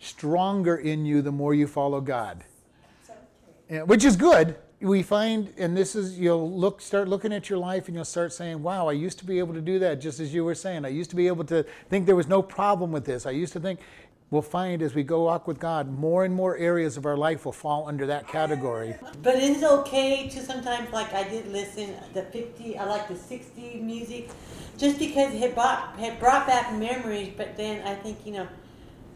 [0.00, 2.44] stronger in you the more you follow God.
[3.84, 4.56] Which is good.
[4.80, 8.32] We find, and this is, you'll look, start looking at your life, and you'll start
[8.32, 10.84] saying, "Wow, I used to be able to do that." Just as you were saying,
[10.84, 13.26] I used to be able to think there was no problem with this.
[13.26, 13.80] I used to think.
[14.30, 17.46] We'll find as we go walk with God, more and more areas of our life
[17.46, 18.94] will fall under that category.
[19.22, 23.16] But is it okay to sometimes, like I did listen, the 50, I like the
[23.16, 24.28] 60 music,
[24.76, 28.48] just because it brought, it brought back memories, but then I think, you know,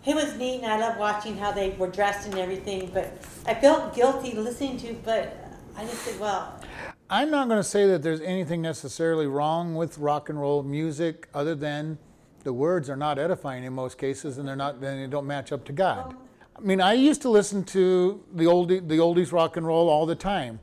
[0.07, 3.12] it was neat and I love watching how they were dressed and everything, but
[3.44, 5.41] I felt guilty listening to, but
[5.76, 6.61] I just said, well,
[7.08, 11.28] I'm not going to say that there's anything necessarily wrong with rock and roll music,
[11.35, 11.98] other than
[12.44, 14.80] the words are not edifying in most cases, and they're not.
[14.80, 16.14] Then they don't match up to God.
[16.56, 20.06] I mean, I used to listen to the oldie, the oldies rock and roll all
[20.06, 20.61] the time,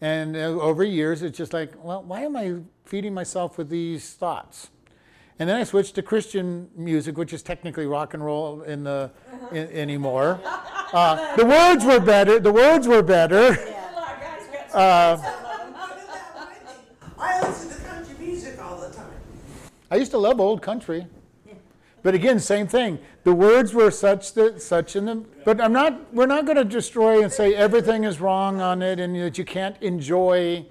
[0.00, 4.14] and uh, over years, it's just like, well, why am I feeding myself with these
[4.14, 4.70] thoughts?
[5.38, 9.10] And then I switched to Christian music, which is technically rock and roll in the
[9.52, 10.40] in, anymore.
[10.92, 12.40] Uh, the words were better.
[12.40, 13.52] The words were better.
[13.52, 13.79] Uh,
[14.72, 15.16] I
[17.42, 19.10] listen to country music all the time.
[19.90, 21.06] I used to love old country.
[22.02, 22.98] But again, same thing.
[23.24, 25.26] The words were such that such in them.
[25.44, 26.14] But I'm not.
[26.14, 29.44] We're not going to destroy and say everything is wrong on it, and that you
[29.44, 30.64] can't enjoy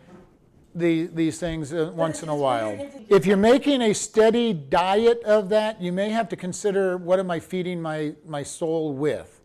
[0.74, 2.90] the, these things uh, once in a while.
[3.10, 7.30] If you're making a steady diet of that, you may have to consider what am
[7.30, 9.40] I feeding my my soul with,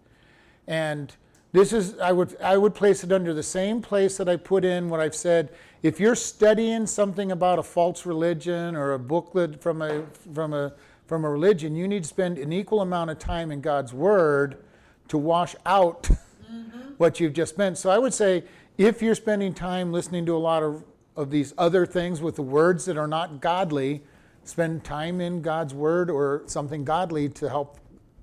[0.66, 1.14] and
[1.54, 4.64] this is I would I would place it under the same place that I put
[4.64, 5.50] in what I've said.
[5.84, 10.02] If you're studying something about a false religion or a booklet from a
[10.34, 10.72] from a
[11.06, 14.64] from a religion, you need to spend an equal amount of time in God's Word
[15.06, 16.02] to wash out
[16.50, 16.80] mm-hmm.
[16.96, 17.78] what you've just spent.
[17.78, 18.42] So I would say
[18.76, 20.82] if you're spending time listening to a lot of,
[21.14, 24.02] of these other things with the words that are not godly,
[24.42, 27.78] spend time in God's Word or something godly to help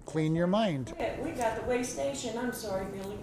[0.06, 0.92] clean your mind.
[0.92, 3.18] Okay, we got the way station, I'm sorry, Billy.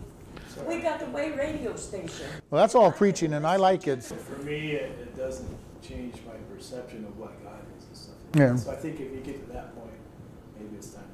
[0.67, 2.27] We got the way radio station.
[2.51, 4.03] Well, that's all preaching, and I like it.
[4.03, 5.49] For me, it, it doesn't
[5.83, 8.14] change my perception of what God is and stuff.
[8.35, 8.57] Yeah.
[8.57, 9.93] So I think if you get to that point,
[10.59, 11.05] maybe it's time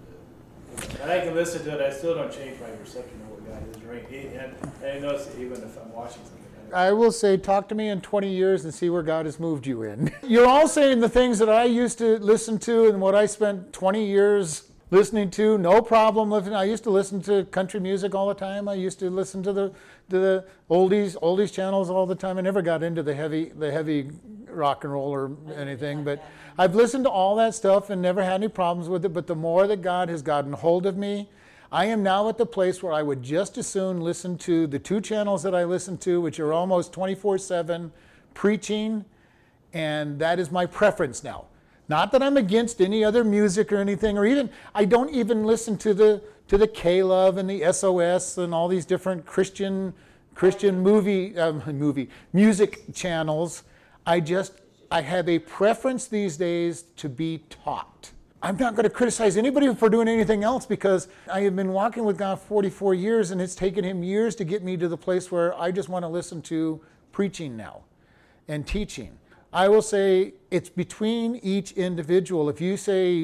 [0.86, 1.02] to.
[1.02, 1.80] And I can listen to it.
[1.80, 4.08] I still don't change my perception of what God is, right?
[4.10, 6.40] And, and I notice that even if I'm watching something.
[6.72, 9.38] I I will say, talk to me in 20 years and see where God has
[9.38, 10.12] moved you in.
[10.22, 13.72] You're all saying the things that I used to listen to and what I spent
[13.72, 16.54] 20 years listening to, no problem listening.
[16.54, 18.68] I used to listen to country music all the time.
[18.68, 19.72] I used to listen to the
[20.10, 22.38] to the oldies oldies channels all the time.
[22.38, 24.10] I never got into the heavy the heavy
[24.46, 26.24] rock and roll or anything, but
[26.56, 29.08] I've listened to all that stuff and never had any problems with it.
[29.08, 31.28] But the more that God has gotten hold of me,
[31.72, 34.78] I am now at the place where I would just as soon listen to the
[34.78, 37.90] two channels that I listen to, which are almost 24 7
[38.32, 39.04] preaching,
[39.72, 41.46] and that is my preference now.
[41.88, 45.76] Not that I'm against any other music or anything, or even I don't even listen
[45.78, 49.92] to the to the K Love and the SOS and all these different Christian
[50.34, 53.64] Christian movie um, movie music channels.
[54.06, 54.52] I just
[54.90, 58.10] I have a preference these days to be taught.
[58.42, 62.04] I'm not going to criticize anybody for doing anything else because I have been walking
[62.04, 65.32] with God 44 years and it's taken Him years to get me to the place
[65.32, 66.78] where I just want to listen to
[67.10, 67.84] preaching now
[68.46, 69.18] and teaching.
[69.54, 72.48] I will say it's between each individual.
[72.48, 73.14] If you say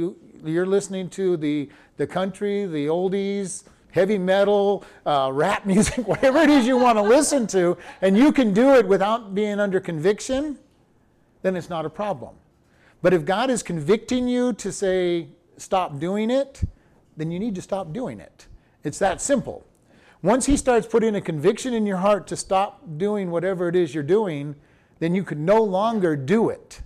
[0.44, 6.48] you're listening to the, the country, the oldies, heavy metal, uh, rap music, whatever it
[6.48, 10.56] is you want to listen to, and you can do it without being under conviction,
[11.42, 12.36] then it's not a problem.
[13.02, 16.62] But if God is convicting you to say, stop doing it,
[17.16, 18.46] then you need to stop doing it.
[18.84, 19.66] It's that simple.
[20.22, 23.96] Once He starts putting a conviction in your heart to stop doing whatever it is
[23.96, 24.54] you're doing,
[25.00, 26.82] then you can no longer do it.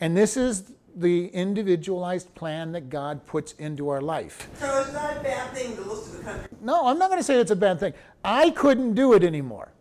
[0.00, 4.48] And this is the individualized plan that God puts into our life.
[4.54, 6.48] So it's not a bad thing to listen to the country.
[6.60, 7.94] No, I'm not going to say it's a bad thing.
[8.24, 9.72] I couldn't do it anymore.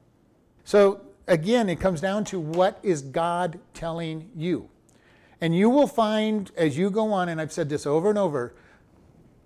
[0.64, 4.70] So again, it comes down to what is God telling you?
[5.42, 8.56] And you will find as you go on, and I've said this over and over,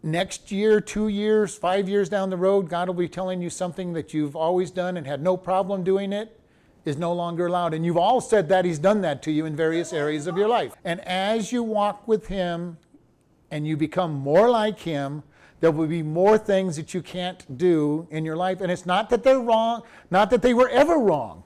[0.04, 3.94] next year, two years, five years down the road, God will be telling you something
[3.94, 6.41] that you've always done and had no problem doing it
[6.86, 7.74] is no longer allowed.
[7.74, 10.48] And you've all said that He's done that to you in various areas of your
[10.48, 10.74] life.
[10.84, 12.78] And as you walk with Him
[13.50, 15.24] and you become more like Him,
[15.60, 18.62] there will be more things that you can't do in your life.
[18.62, 21.44] And it's not that they're wrong, not that they were ever wrong.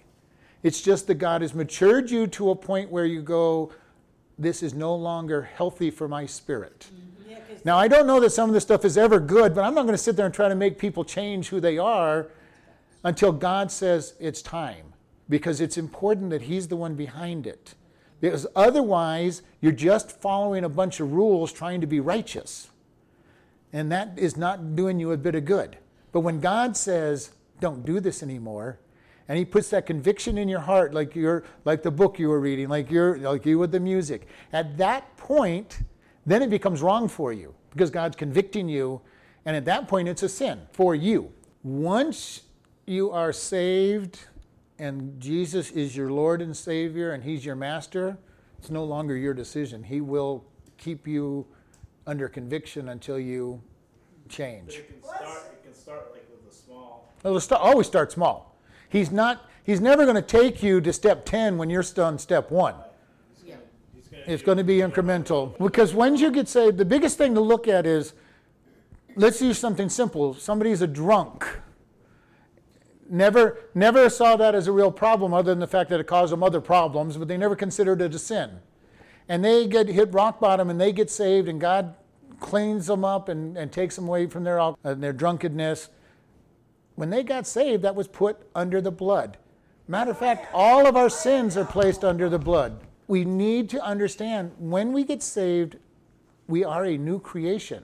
[0.64, 3.72] It's just that God has matured you to a point where you go,
[4.40, 6.88] This is no longer healthy for my spirit.
[6.90, 7.32] Mm-hmm.
[7.32, 9.64] Yeah, 'cause Now, I don't know that some of this stuff is ever good, but
[9.64, 12.28] I'm not going to sit there and try to make people change who they are
[13.04, 14.85] until God says it's time,
[15.30, 17.76] because it's important that He's the one behind it.
[18.22, 22.70] Because otherwise, you're just following a bunch of rules trying to be righteous.
[23.74, 25.78] And that is not doing you a bit of good.
[26.12, 28.80] But when God says, don't do this anymore,
[29.28, 32.40] and he puts that conviction in your heart, like you're like the book you were
[32.40, 34.28] reading, like you're like you with the music.
[34.54, 35.80] At that point,
[36.26, 39.02] then it becomes wrong for you because God's convicting you,
[39.46, 41.32] and at that point it's a sin for you.
[41.64, 42.44] Once
[42.86, 44.20] you are saved
[44.80, 48.18] and Jesus is your Lord and Savior and He's your master,
[48.58, 49.84] it's no longer your decision.
[49.84, 50.44] He will
[50.78, 51.46] keep you
[52.08, 53.62] under conviction until you
[54.30, 54.76] change.
[54.76, 58.56] It can start, it can start like with a small, It'll st- always start small.
[58.90, 59.50] He's not.
[59.64, 62.76] He's never going to take you to step ten when you're still on step one.
[63.44, 63.56] Yeah.
[64.28, 67.68] It's going to be incremental because once you get saved, the biggest thing to look
[67.68, 68.14] at is,
[69.16, 70.36] let's use something simple.
[70.36, 71.48] Somebody's a drunk.
[73.08, 76.34] Never, never saw that as a real problem, other than the fact that it caused
[76.34, 78.60] them other problems, but they never considered it a sin.
[79.30, 81.96] And they get hit rock bottom, and they get saved, and God
[82.40, 85.90] cleans them up and, and takes them away from their uh, their drunkenness.
[86.96, 89.38] When they got saved, that was put under the blood.
[89.88, 92.80] Matter of fact, all of our sins are placed under the blood.
[93.08, 95.78] We need to understand when we get saved,
[96.48, 97.84] we are a new creation.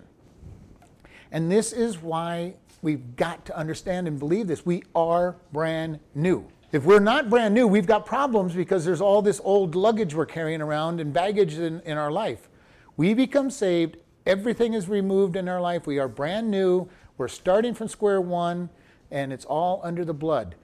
[1.31, 4.65] And this is why we've got to understand and believe this.
[4.65, 6.47] We are brand new.
[6.71, 10.25] If we're not brand new, we've got problems because there's all this old luggage we're
[10.25, 12.47] carrying around and baggage in, in our life.
[12.95, 15.85] We become saved, everything is removed in our life.
[15.85, 16.87] We are brand new.
[17.17, 18.69] We're starting from square one,
[19.11, 20.55] and it's all under the blood.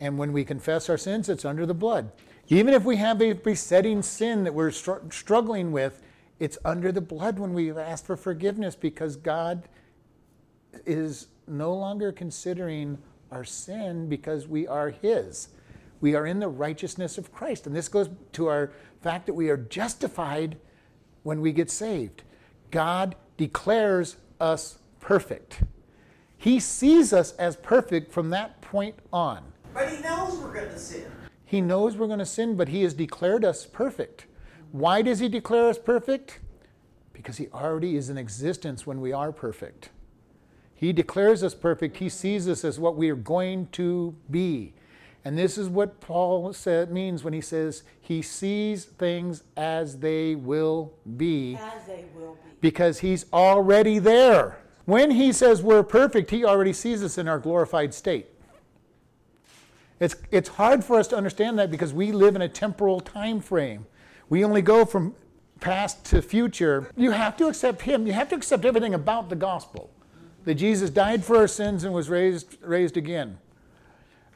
[0.00, 2.10] And when we confess our sins, it's under the blood.
[2.48, 6.02] Even if we have a besetting sin that we're str- struggling with,
[6.38, 9.68] it's under the blood when we ask for forgiveness because God
[10.84, 12.98] is no longer considering
[13.30, 15.48] our sin because we are His.
[16.00, 17.66] We are in the righteousness of Christ.
[17.66, 20.56] And this goes to our fact that we are justified
[21.22, 22.22] when we get saved.
[22.70, 25.62] God declares us perfect.
[26.36, 29.42] He sees us as perfect from that point on.
[29.72, 31.10] But he knows we're going to sin.
[31.44, 34.26] He knows we're going to sin, but He has declared us perfect.
[34.72, 36.40] Why does He declare us perfect?
[37.12, 39.90] Because He already is in existence when we are perfect.
[40.76, 41.96] He declares us perfect.
[41.96, 44.74] He sees us as what we are going to be.
[45.24, 50.36] And this is what Paul said, means when he says he sees things as they
[50.36, 52.50] will be as they will be.
[52.60, 54.58] because he's already there.
[54.84, 58.28] When he says we're perfect, he already sees us in our glorified state.
[59.98, 63.40] It's, it's hard for us to understand that because we live in a temporal time
[63.40, 63.86] frame.
[64.28, 65.14] We only go from
[65.58, 66.90] past to future.
[66.96, 68.06] You have to accept him.
[68.06, 69.90] You have to accept everything about the gospel.
[70.46, 73.38] That Jesus died for our sins and was raised, raised again.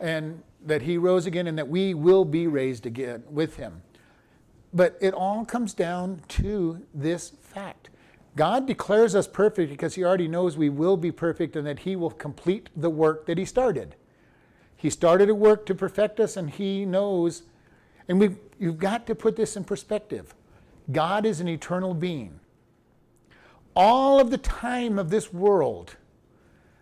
[0.00, 3.82] And that he rose again and that we will be raised again with him.
[4.74, 7.90] But it all comes down to this fact.
[8.34, 11.94] God declares us perfect because he already knows we will be perfect and that he
[11.94, 13.94] will complete the work that he started.
[14.76, 17.44] He started a work to perfect us and he knows.
[18.08, 20.34] And we, you've got to put this in perspective.
[20.90, 22.39] God is an eternal being.
[23.82, 25.96] All of the time of this world,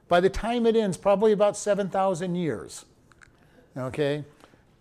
[0.09, 2.87] by the time it ends, probably about 7,000 years.
[3.77, 4.25] Okay?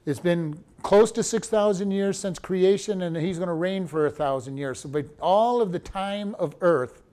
[0.04, 4.10] It's been close to 6,000 years since creation, and he's going to reign for a
[4.10, 4.80] thousand years.
[4.80, 7.04] So, but all of the time of earth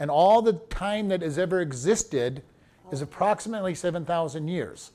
[0.00, 2.42] and all the time that has ever existed
[2.90, 4.90] is approximately 7,000 years.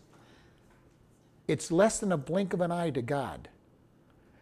[1.47, 3.47] It's less than a blink of an eye to God.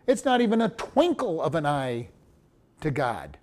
[0.08, 2.08] It's not even a twinkle of an eye
[2.82, 3.38] to God.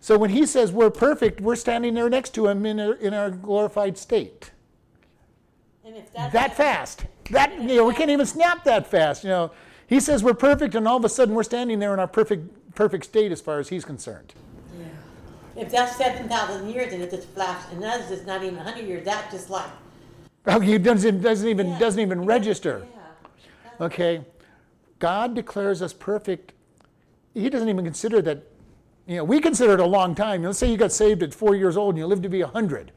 [0.00, 3.12] So when he says we're perfect, we're standing there next to him in our, in
[3.12, 4.50] our glorified state.
[5.84, 7.04] And if that's That fast.
[7.30, 9.22] That you know, we can't even snap that fast.
[9.24, 9.52] You know,
[9.86, 12.74] he says we're perfect, and all of a sudden we're standing there in our perfect
[12.74, 14.32] perfect state as far as he's concerned.
[14.78, 15.62] Yeah.
[15.62, 19.04] If that's 7,000 years and it just flashed, and that's just not even 100 years,
[19.04, 19.68] that just like.
[20.46, 21.78] Oh, he doesn't doesn't even Yeah.
[21.78, 22.86] doesn't even register.
[22.90, 23.86] Yeah.
[23.86, 24.24] Okay,
[24.98, 26.52] God declares us perfect.
[27.34, 28.44] He doesn't even consider that.
[29.06, 30.42] You know, we consider it a long time.
[30.42, 32.92] Let's say you got saved at four years old and you lived to be hundred.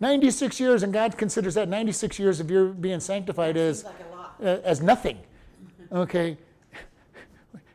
[0.00, 3.94] 96 years, and God considers that 96 years of your being sanctified as, like
[4.42, 5.16] uh, as nothing.
[5.92, 6.36] Okay?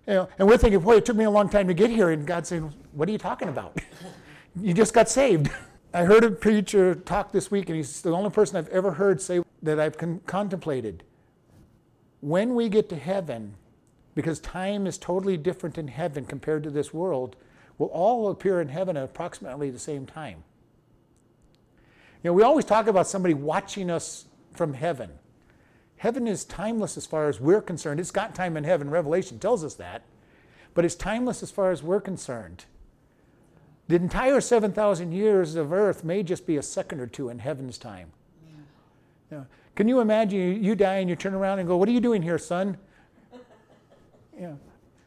[0.05, 2.10] You know, and we're thinking, boy, it took me a long time to get here.
[2.10, 3.80] And God's saying, what are you talking about?
[4.62, 5.49] you just got saved.
[5.93, 9.22] I heard a preacher talk this week, and he's the only person I've ever heard
[9.22, 11.03] say that I've con- contemplated.
[12.20, 13.55] When we get to heaven,
[14.16, 17.38] because time is totally different in heaven compared to this world,
[17.78, 20.43] we'll all appear in heaven at approximately the same time.
[22.23, 25.11] You know, we always talk about somebody watching us from heaven.
[25.97, 27.99] Heaven is timeless as far as we're concerned.
[27.99, 28.89] It's got time in heaven.
[28.89, 30.03] Revelation tells us that.
[30.73, 32.65] But it's timeless as far as we're concerned.
[33.88, 37.78] The entire 7,000 years of earth may just be a second or two in heaven's
[37.78, 38.11] time.
[39.32, 39.43] Yeah.
[39.75, 42.01] Can you imagine you, you die and you turn around and go, What are you
[42.01, 42.78] doing here, son?
[44.39, 44.53] Yeah.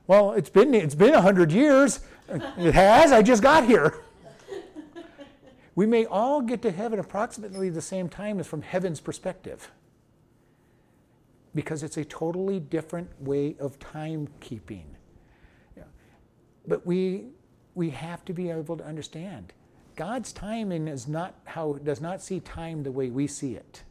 [0.09, 2.01] Well, it's been it's been a hundred years.
[2.31, 3.13] It has.
[3.13, 4.03] I just got here.
[5.75, 9.71] We may all get to heaven approximately the same time as from heaven's perspective.
[11.55, 14.85] Because it's a totally different way of timekeeping.
[15.77, 15.85] Yeah.
[16.67, 17.25] But we
[17.75, 19.53] we have to be able to understand.
[19.97, 23.83] God's timing is not how does not see time the way we see it.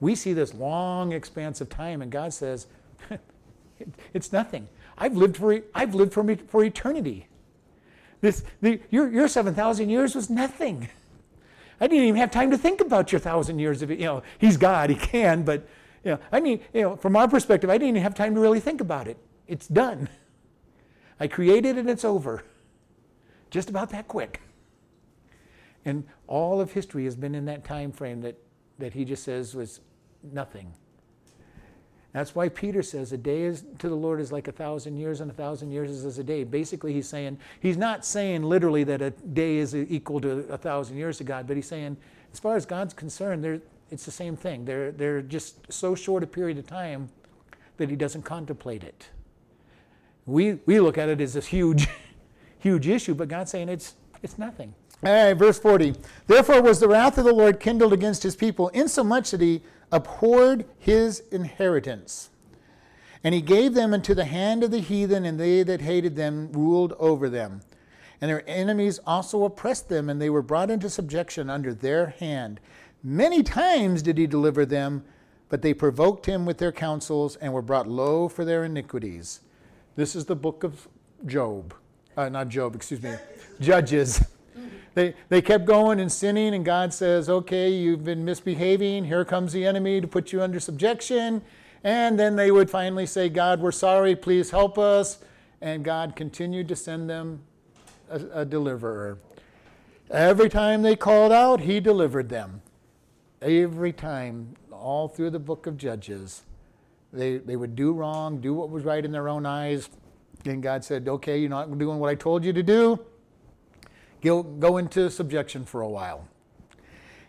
[0.00, 2.66] We see this long expanse of time, and God says,
[4.14, 4.68] it's nothing.
[4.98, 7.28] I've lived for I've lived for, for eternity.
[8.22, 10.88] This the, your your seven thousand years was nothing.
[11.78, 13.90] I didn't even have time to think about your thousand years of.
[13.90, 15.68] You know, He's God, He can, but
[16.04, 18.40] you know, I mean, you know, from our perspective, I didn't even have time to
[18.40, 19.18] really think about it.
[19.46, 20.08] It's done.
[21.20, 22.42] I created and it's over.
[23.50, 24.40] Just about that quick.
[25.84, 28.36] And all of history has been in that time frame that,
[28.78, 29.80] that he just says was
[30.22, 30.72] nothing.
[32.12, 35.20] That's why Peter says a day is, to the Lord is like a thousand years,
[35.20, 36.44] and a thousand years is as a day.
[36.44, 40.98] Basically, he's saying, he's not saying literally that a day is equal to a thousand
[40.98, 41.96] years to God, but he's saying,
[42.30, 44.66] as far as God's concerned, it's the same thing.
[44.66, 47.08] They're, they're just so short a period of time
[47.78, 49.08] that he doesn't contemplate it.
[50.26, 51.88] We, we look at it as this huge,
[52.58, 54.74] huge issue, but God's saying it's, it's nothing.
[55.04, 55.94] All right, verse 40.
[56.26, 59.62] Therefore was the wrath of the Lord kindled against his people, insomuch that he
[59.92, 62.30] abhorred his inheritance.
[63.22, 66.50] And he gave them into the hand of the heathen, and they that hated them
[66.52, 67.60] ruled over them.
[68.20, 72.58] And their enemies also oppressed them, and they were brought into subjection under their hand.
[73.04, 75.04] Many times did he deliver them,
[75.48, 79.40] but they provoked him with their counsels, and were brought low for their iniquities.
[79.94, 80.88] This is the book of
[81.26, 81.74] Job.
[82.16, 83.14] Uh, not Job, excuse me.
[83.60, 84.24] Judges.
[84.56, 84.76] Mm-hmm.
[84.94, 89.04] They, they kept going and sinning, and God says, Okay, you've been misbehaving.
[89.04, 91.42] Here comes the enemy to put you under subjection.
[91.84, 94.14] And then they would finally say, God, we're sorry.
[94.14, 95.18] Please help us.
[95.60, 97.40] And God continued to send them
[98.08, 99.18] a, a deliverer.
[100.10, 102.62] Every time they called out, He delivered them.
[103.40, 106.42] Every time, all through the book of Judges,
[107.12, 109.88] they, they would do wrong, do what was right in their own eyes.
[110.44, 113.04] And God said, Okay, you're not doing what I told you to do
[114.22, 116.28] go, into subjection for a while.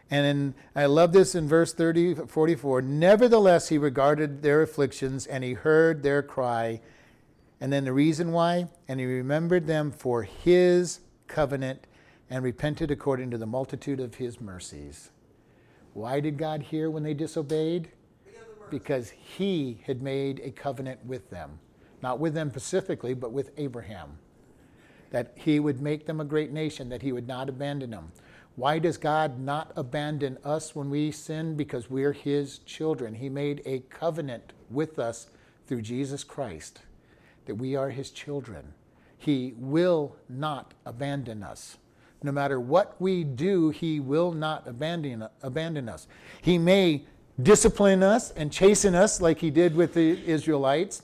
[0.09, 2.81] And in, I love this in verse 30, 44.
[2.83, 6.81] Nevertheless, he regarded their afflictions and he heard their cry.
[7.59, 11.87] And then the reason why, and he remembered them for his covenant
[12.29, 15.09] and repented according to the multitude of his mercies.
[15.93, 17.89] Why did God hear when they disobeyed?
[18.69, 21.59] Because he had made a covenant with them.
[22.01, 24.17] Not with them specifically, but with Abraham
[25.13, 28.11] that he would make them a great nation, that he would not abandon them.
[28.55, 31.55] Why does God not abandon us when we sin?
[31.55, 33.13] Because we're his children.
[33.13, 35.27] He made a covenant with us
[35.67, 36.81] through Jesus Christ
[37.45, 38.73] that we are his children.
[39.19, 41.77] He will not abandon us.
[42.23, 46.07] No matter what we do, he will not abandon, abandon us.
[46.41, 47.05] He may
[47.41, 51.03] discipline us and chasten us like he did with the Israelites.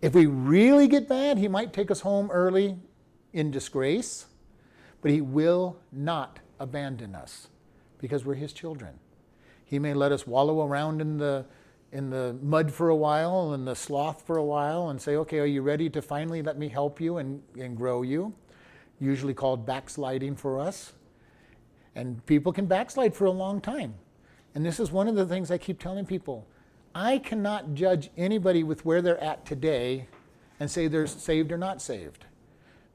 [0.00, 2.78] If we really get bad, he might take us home early
[3.36, 4.24] in disgrace,
[5.02, 7.48] but he will not abandon us
[7.98, 8.94] because we're his children.
[9.66, 11.44] He may let us wallow around in the
[11.92, 15.38] in the mud for a while and the sloth for a while and say, okay,
[15.38, 18.34] are you ready to finally let me help you and, and grow you?
[18.98, 20.94] Usually called backsliding for us.
[21.94, 23.94] And people can backslide for a long time.
[24.54, 26.46] And this is one of the things I keep telling people.
[26.94, 30.08] I cannot judge anybody with where they're at today
[30.58, 32.26] and say they're saved or not saved.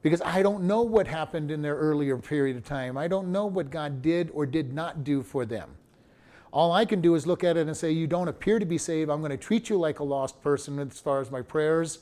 [0.02, 2.98] Because I don't know what happened in their earlier period of time.
[2.98, 5.70] I don't know what God did or did not do for them.
[6.52, 8.78] All I can do is look at it and say, You don't appear to be
[8.78, 9.10] saved.
[9.10, 12.00] I'm going to treat you like a lost person as far as my prayers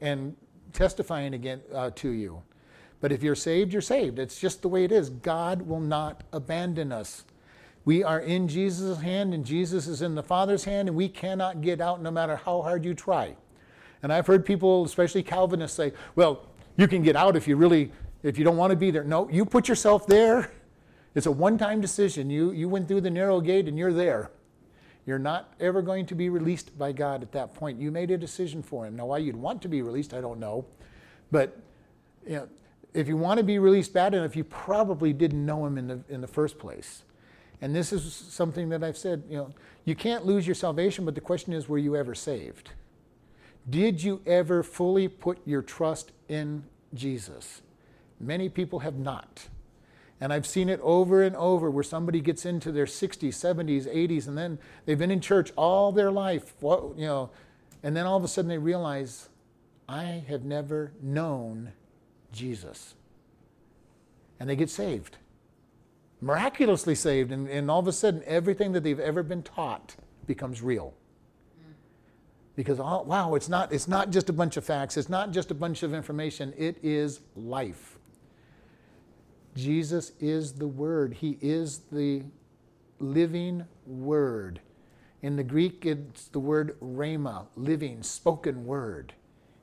[0.00, 0.34] and
[0.72, 2.42] testifying again uh, to you.
[3.00, 4.18] But if you're saved, you're saved.
[4.18, 5.10] It's just the way it is.
[5.10, 7.24] God will not abandon us.
[7.84, 11.60] We are in Jesus' hand, and Jesus is in the Father's hand, and we cannot
[11.60, 13.34] get out no matter how hard you try.
[14.02, 16.46] And I've heard people, especially Calvinists, say, well,
[16.76, 17.92] you can get out if you really,
[18.22, 19.04] if you don't want to be there.
[19.04, 20.50] No, you put yourself there.
[21.14, 22.30] It's a one time decision.
[22.30, 24.30] You, you went through the narrow gate and you're there.
[25.04, 27.80] You're not ever going to be released by God at that point.
[27.80, 28.96] You made a decision for Him.
[28.96, 30.64] Now, why you'd want to be released, I don't know.
[31.30, 31.58] But
[32.24, 32.48] you know,
[32.94, 36.00] if you want to be released bad enough, you probably didn't know Him in the,
[36.08, 37.02] in the first place.
[37.60, 39.50] And this is something that I've said, you know,
[39.84, 42.70] you can't lose your salvation, but the question is, were you ever saved?
[43.68, 47.62] Did you ever fully put your trust in Jesus?
[48.20, 49.48] Many people have not.
[50.20, 54.28] And I've seen it over and over where somebody gets into their 60s, 70s, 80s,
[54.28, 57.30] and then they've been in church all their life, you know,
[57.82, 59.28] and then all of a sudden they realize,
[59.88, 61.72] I have never known
[62.32, 62.94] Jesus.
[64.38, 65.16] And they get saved
[66.22, 69.96] miraculously saved, and, and all of a sudden, everything that they've ever been taught
[70.26, 70.94] becomes real.
[72.54, 75.50] Because, oh, wow, it's not, it's not just a bunch of facts, it's not just
[75.50, 77.98] a bunch of information, it is life.
[79.54, 82.22] Jesus is the Word, He is the
[82.98, 84.60] living Word.
[85.22, 89.14] In the Greek, it's the word rhema, living, spoken word.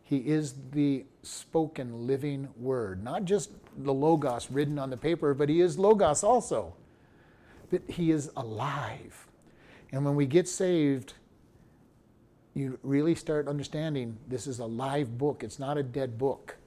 [0.04, 5.50] He is the spoken, living word, not just the Logos written on the paper, but
[5.50, 6.74] He is Logos also.
[7.72, 9.28] That He is alive.
[9.92, 11.14] And when we get saved,
[12.60, 16.58] you really start understanding this is a live book, it's not a dead book.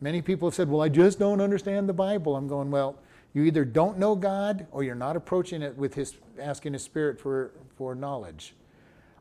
[0.00, 2.36] Many people have said, Well, I just don't understand the Bible.
[2.36, 2.98] I'm going, Well,
[3.32, 7.18] you either don't know God or you're not approaching it with his asking his spirit
[7.18, 8.54] for, for knowledge.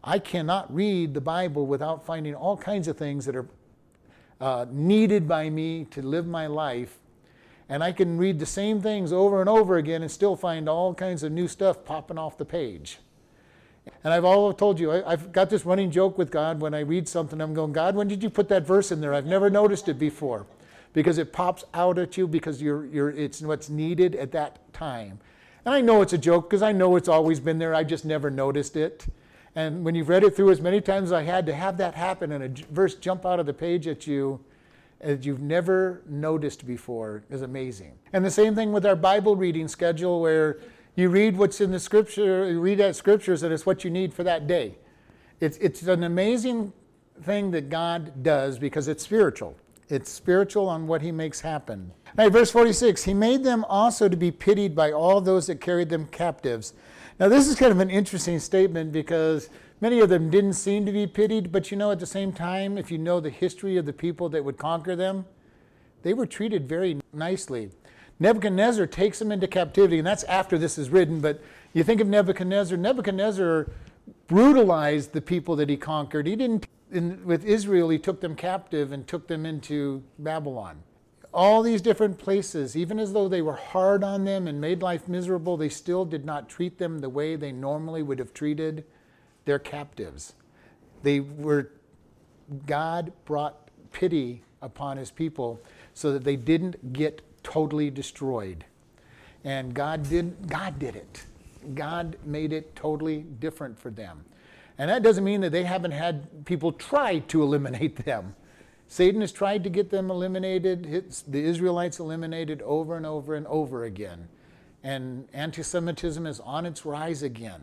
[0.04, 3.48] I cannot read the Bible without finding all kinds of things that are
[4.40, 7.00] uh, needed by me to live my life.
[7.68, 10.94] And I can read the same things over and over again and still find all
[10.94, 13.00] kinds of new stuff popping off the page.
[14.04, 16.80] And I've all told you, I, have got this running joke with God when I
[16.82, 17.42] read something.
[17.42, 19.14] I'm going, God, when did you put that verse in there?
[19.14, 20.46] I've never noticed it before.
[20.94, 25.20] Because it pops out at you because you're, you're, it's what's needed at that time.
[25.66, 27.76] And I know it's a joke because I know it's always been there.
[27.76, 29.08] I just never noticed it.
[29.56, 31.96] And when you've read it through as many times as I had, to have that
[31.96, 34.40] happen and a verse jump out of the page at you
[35.00, 37.94] that you've never noticed before is amazing.
[38.14, 40.60] And the same thing with our Bible reading schedule, where
[40.96, 44.14] you read what's in the scripture, you read that scriptures, and it's what you need
[44.14, 44.78] for that day.
[45.40, 46.72] It's, it's an amazing
[47.24, 49.56] thing that God does because it's spiritual.
[49.90, 51.92] It's spiritual on what he makes happen.
[52.18, 55.90] Now, verse 46 He made them also to be pitied by all those that carried
[55.90, 56.74] them captives
[57.18, 60.92] now, this is kind of an interesting statement because many of them didn't seem to
[60.92, 63.86] be pitied, but you know, at the same time, if you know the history of
[63.86, 65.26] the people that would conquer them,
[66.04, 67.72] they were treated very nicely.
[68.20, 71.42] Nebuchadnezzar takes them into captivity, and that's after this is written, but
[71.74, 73.70] you think of Nebuchadnezzar, Nebuchadnezzar
[74.28, 76.26] brutalized the people that he conquered.
[76.26, 80.84] He didn't, in, with Israel, he took them captive and took them into Babylon
[81.36, 85.10] all these different places, even as though they were hard on them and made life
[85.10, 88.86] miserable, they still did not treat them the way they normally would have treated
[89.44, 90.34] their captives.
[91.04, 91.72] They were,
[92.66, 95.60] God brought pity upon his people
[95.94, 98.66] so that they didn't get totally destroyed.
[99.44, 101.24] And God did, God did it.
[101.76, 104.26] God made it totally different for them.
[104.78, 108.36] And that doesn't mean that they haven't had people try to eliminate them.
[108.88, 110.84] Satan has tried to get them eliminated,
[111.28, 114.28] the Israelites eliminated over and over and over again.
[114.84, 117.62] And anti Semitism is on its rise again.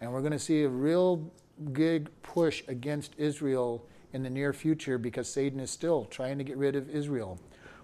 [0.00, 1.30] And we're going to see a real
[1.72, 6.56] big push against Israel in the near future because Satan is still trying to get
[6.56, 7.38] rid of Israel.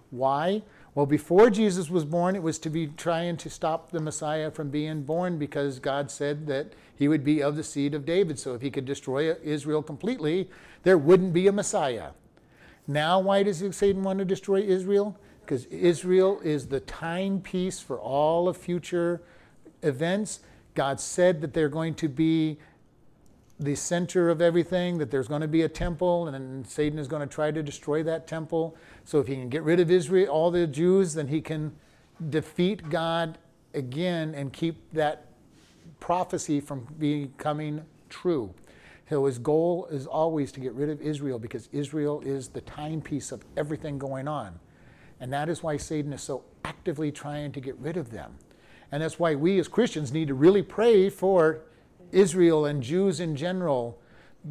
[0.09, 0.63] Why?
[0.95, 4.69] Well, before Jesus was born, it was to be trying to stop the Messiah from
[4.69, 8.39] being born because God said that he would be of the seed of David.
[8.39, 10.49] So if he could destroy Israel completely,
[10.83, 12.09] there wouldn't be a Messiah.
[12.87, 15.15] Now, why does Satan want to destroy Israel?
[15.41, 19.21] Because Israel is the timepiece for all of future
[19.83, 20.39] events.
[20.73, 22.57] God said that they're going to be
[23.59, 27.27] the center of everything, that there's going to be a temple, and Satan is going
[27.27, 28.77] to try to destroy that temple.
[29.03, 31.75] So if he can get rid of Israel, all the Jews, then he can
[32.29, 33.37] defeat God
[33.73, 35.25] again and keep that
[35.99, 38.53] prophecy from becoming true.
[39.09, 43.31] So his goal is always to get rid of Israel because Israel is the timepiece
[43.31, 44.59] of everything going on.
[45.19, 48.35] And that is why Satan is so actively trying to get rid of them.
[48.91, 51.61] And that's why we as Christians need to really pray for
[52.11, 53.99] Israel and Jews in general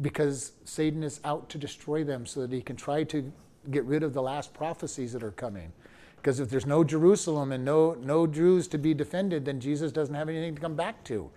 [0.01, 3.31] because Satan is out to destroy them so that he can try to
[3.71, 5.71] get rid of the last prophecies that are coming.
[6.17, 10.15] Because if there's no Jerusalem and no, no Jews to be defended, then Jesus doesn't
[10.15, 11.29] have anything to come back to.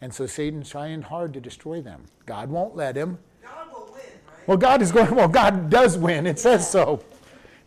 [0.00, 2.04] And so Satan's trying hard to destroy them.
[2.26, 3.18] God won't let him.
[3.42, 4.48] God will win, right?
[4.48, 6.26] Well, God is going, well, God does win.
[6.26, 7.04] It says so.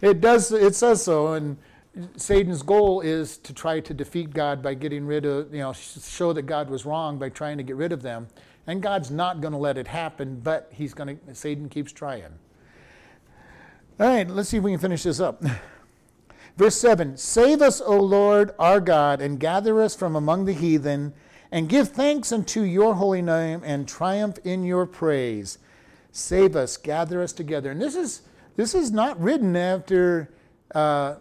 [0.01, 1.33] It does, it says so.
[1.33, 1.57] And
[2.17, 6.33] Satan's goal is to try to defeat God by getting rid of, you know, show
[6.33, 8.27] that God was wrong by trying to get rid of them.
[8.67, 12.33] And God's not going to let it happen, but he's going to, Satan keeps trying.
[13.99, 15.41] All right, let's see if we can finish this up.
[16.57, 21.13] Verse 7 Save us, O Lord our God, and gather us from among the heathen,
[21.51, 25.59] and give thanks unto your holy name, and triumph in your praise.
[26.11, 27.71] Save us, gather us together.
[27.71, 28.23] And this is,
[28.57, 30.29] this is not written after.
[30.73, 31.15] Uh,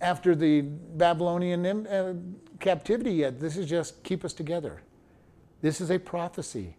[0.00, 2.14] after the Babylonian uh,
[2.58, 3.40] captivity yet.
[3.40, 4.82] This is just keep us together.
[5.62, 6.76] This is a prophecy.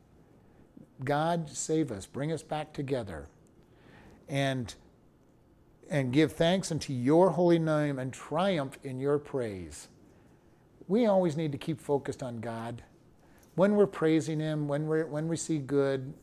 [1.04, 3.28] God save us, bring us back together,
[4.30, 4.74] and
[5.90, 9.90] and give thanks unto your holy name and triumph in your praise.
[10.88, 12.82] We always need to keep focused on God.
[13.56, 16.14] When we're praising Him, when, we when we see good,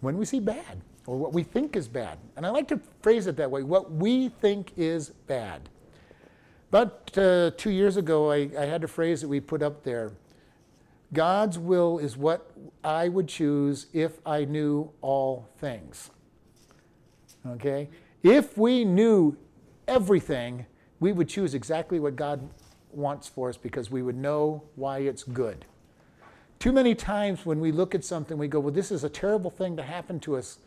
[0.00, 2.18] when we see bad, or what we think is bad.
[2.36, 5.68] And I like to phrase it that way what we think is bad.
[6.74, 10.10] About uh, two years ago, I, I had a phrase that we put up there
[11.12, 12.50] God's will is what
[12.82, 16.10] I would choose if I knew all things.
[17.46, 17.88] Okay?
[18.24, 19.36] If we knew
[19.86, 20.66] everything,
[20.98, 22.40] we would choose exactly what God
[22.90, 25.66] wants for us because we would know why it's good.
[26.58, 29.50] Too many times when we look at something, we go, Well, this is a terrible
[29.52, 30.58] thing to happen to us.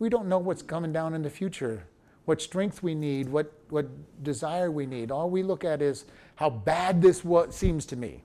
[0.00, 1.86] We don't know what's coming down in the future
[2.26, 3.86] what strength we need, what, what
[4.22, 5.10] desire we need.
[5.10, 6.04] All we look at is
[6.34, 8.22] how bad this what seems to me.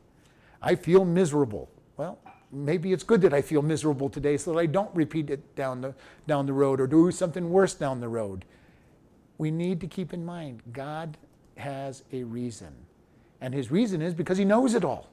[0.61, 1.69] I feel miserable.
[1.97, 2.19] Well,
[2.51, 5.81] maybe it's good that I feel miserable today so that I don't repeat it down
[5.81, 5.95] the,
[6.27, 8.43] down the road or do something worse down the road.
[9.37, 11.17] We need to keep in mind God
[11.57, 12.73] has a reason.
[13.39, 15.09] And his reason is because he knows it all.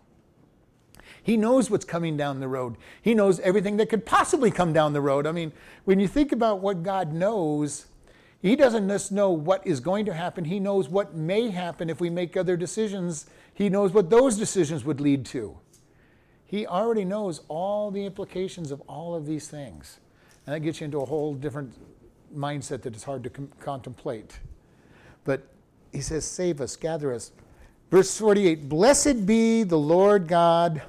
[1.22, 2.76] He knows what's coming down the road.
[3.02, 5.26] He knows everything that could possibly come down the road.
[5.26, 5.52] I mean,
[5.84, 7.86] when you think about what God knows,
[8.40, 12.00] he doesn't just know what is going to happen, He knows what may happen if
[12.00, 13.26] we make other decisions.
[13.52, 15.58] He knows what those decisions would lead to.
[16.46, 19.98] He already knows all the implications of all of these things.
[20.46, 21.74] And that gets you into a whole different
[22.34, 24.38] mindset that is hard to com- contemplate.
[25.24, 25.42] But
[25.92, 27.32] he says, Save us, gather us.
[27.90, 30.82] Verse 48 Blessed be the Lord God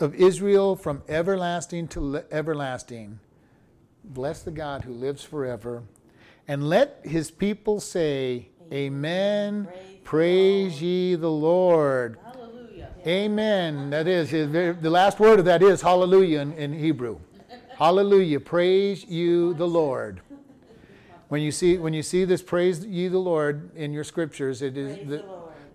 [0.00, 3.20] of Israel from everlasting to everlasting.
[4.04, 5.82] Bless the God who lives forever.
[6.46, 9.66] And let his people say, Amen.
[9.66, 12.18] Praise, Praise ye the Lord.
[12.24, 12.90] Hallelujah.
[13.06, 13.90] Amen.
[13.90, 17.18] That is, the last word of that is hallelujah in, in Hebrew.
[17.76, 18.40] hallelujah.
[18.40, 20.20] Praise you the Lord.
[21.28, 24.76] When you see when you see this praise ye the Lord in your scriptures, it
[24.76, 25.24] is the,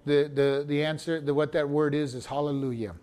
[0.05, 2.95] the, the, the answer, the, what that word is, is hallelujah.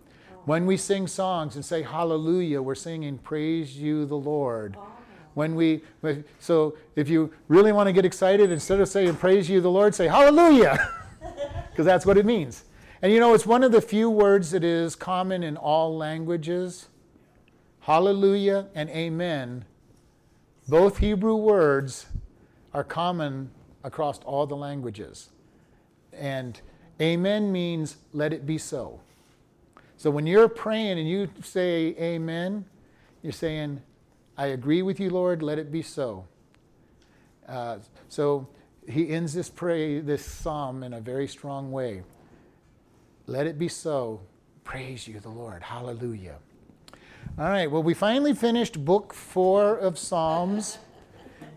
[0.45, 4.77] When we sing songs and say hallelujah, we're singing praise you the Lord.
[5.37, 5.83] When we,
[6.39, 9.93] so if you really want to get excited, instead of saying praise you the Lord,
[9.93, 10.89] say hallelujah,
[11.69, 12.63] because that's what it means.
[13.03, 16.87] And you know, it's one of the few words that is common in all languages.
[17.81, 19.65] Hallelujah and amen,
[20.67, 22.07] both Hebrew words,
[22.73, 23.51] are common
[23.83, 25.29] across all the languages.
[26.13, 26.59] And
[26.99, 29.01] amen means let it be so.
[29.97, 32.65] So when you're praying and you say amen,
[33.21, 33.83] you're saying
[34.37, 36.25] I agree with you, Lord, let it be so.
[37.47, 38.47] Uh, so
[38.87, 42.03] he ends this pray this psalm in a very strong way.
[43.25, 44.21] Let it be so.
[44.63, 45.63] Praise you, the Lord.
[45.63, 46.35] Hallelujah.
[47.39, 50.77] All right, well, we finally finished book four of Psalms.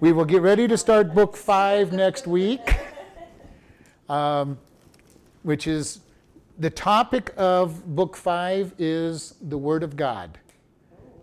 [0.01, 2.77] We will get ready to start book five next week,
[4.09, 4.59] um,
[5.43, 6.01] which is
[6.59, 10.39] the topic of book five is the Word of God.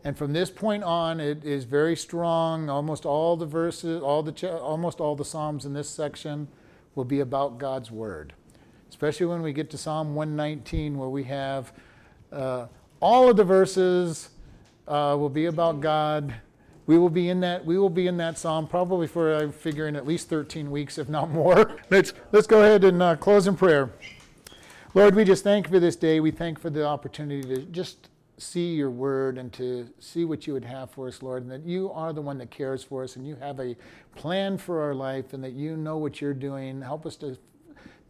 [0.08, 2.70] And from this point on, it is very strong.
[2.70, 6.48] Almost all the verses, all the almost all the psalms in this section
[6.96, 8.32] will be about God's word.
[8.88, 11.74] Especially when we get to Psalm 119, where we have
[12.32, 12.68] uh,
[13.02, 14.30] all of the verses
[14.88, 16.36] uh, will be about God.
[16.86, 17.66] We will be in that.
[17.66, 20.98] We will be in that psalm probably for I figure in at least 13 weeks,
[20.98, 21.76] if not more.
[21.90, 23.90] let's let's go ahead and uh, close in prayer.
[24.94, 26.22] Lord, we just thank you for this day.
[26.22, 30.54] We thank for the opportunity to just see your word and to see what you
[30.54, 33.16] would have for us, Lord, and that you are the one that cares for us
[33.16, 33.76] and you have a
[34.16, 36.82] plan for our life and that you know what you're doing.
[36.82, 37.38] Help us to,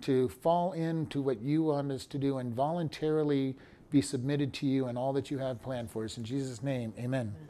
[0.01, 3.55] to fall into what you want us to do and voluntarily
[3.89, 6.17] be submitted to you and all that you have planned for us.
[6.17, 7.33] In Jesus' name, amen.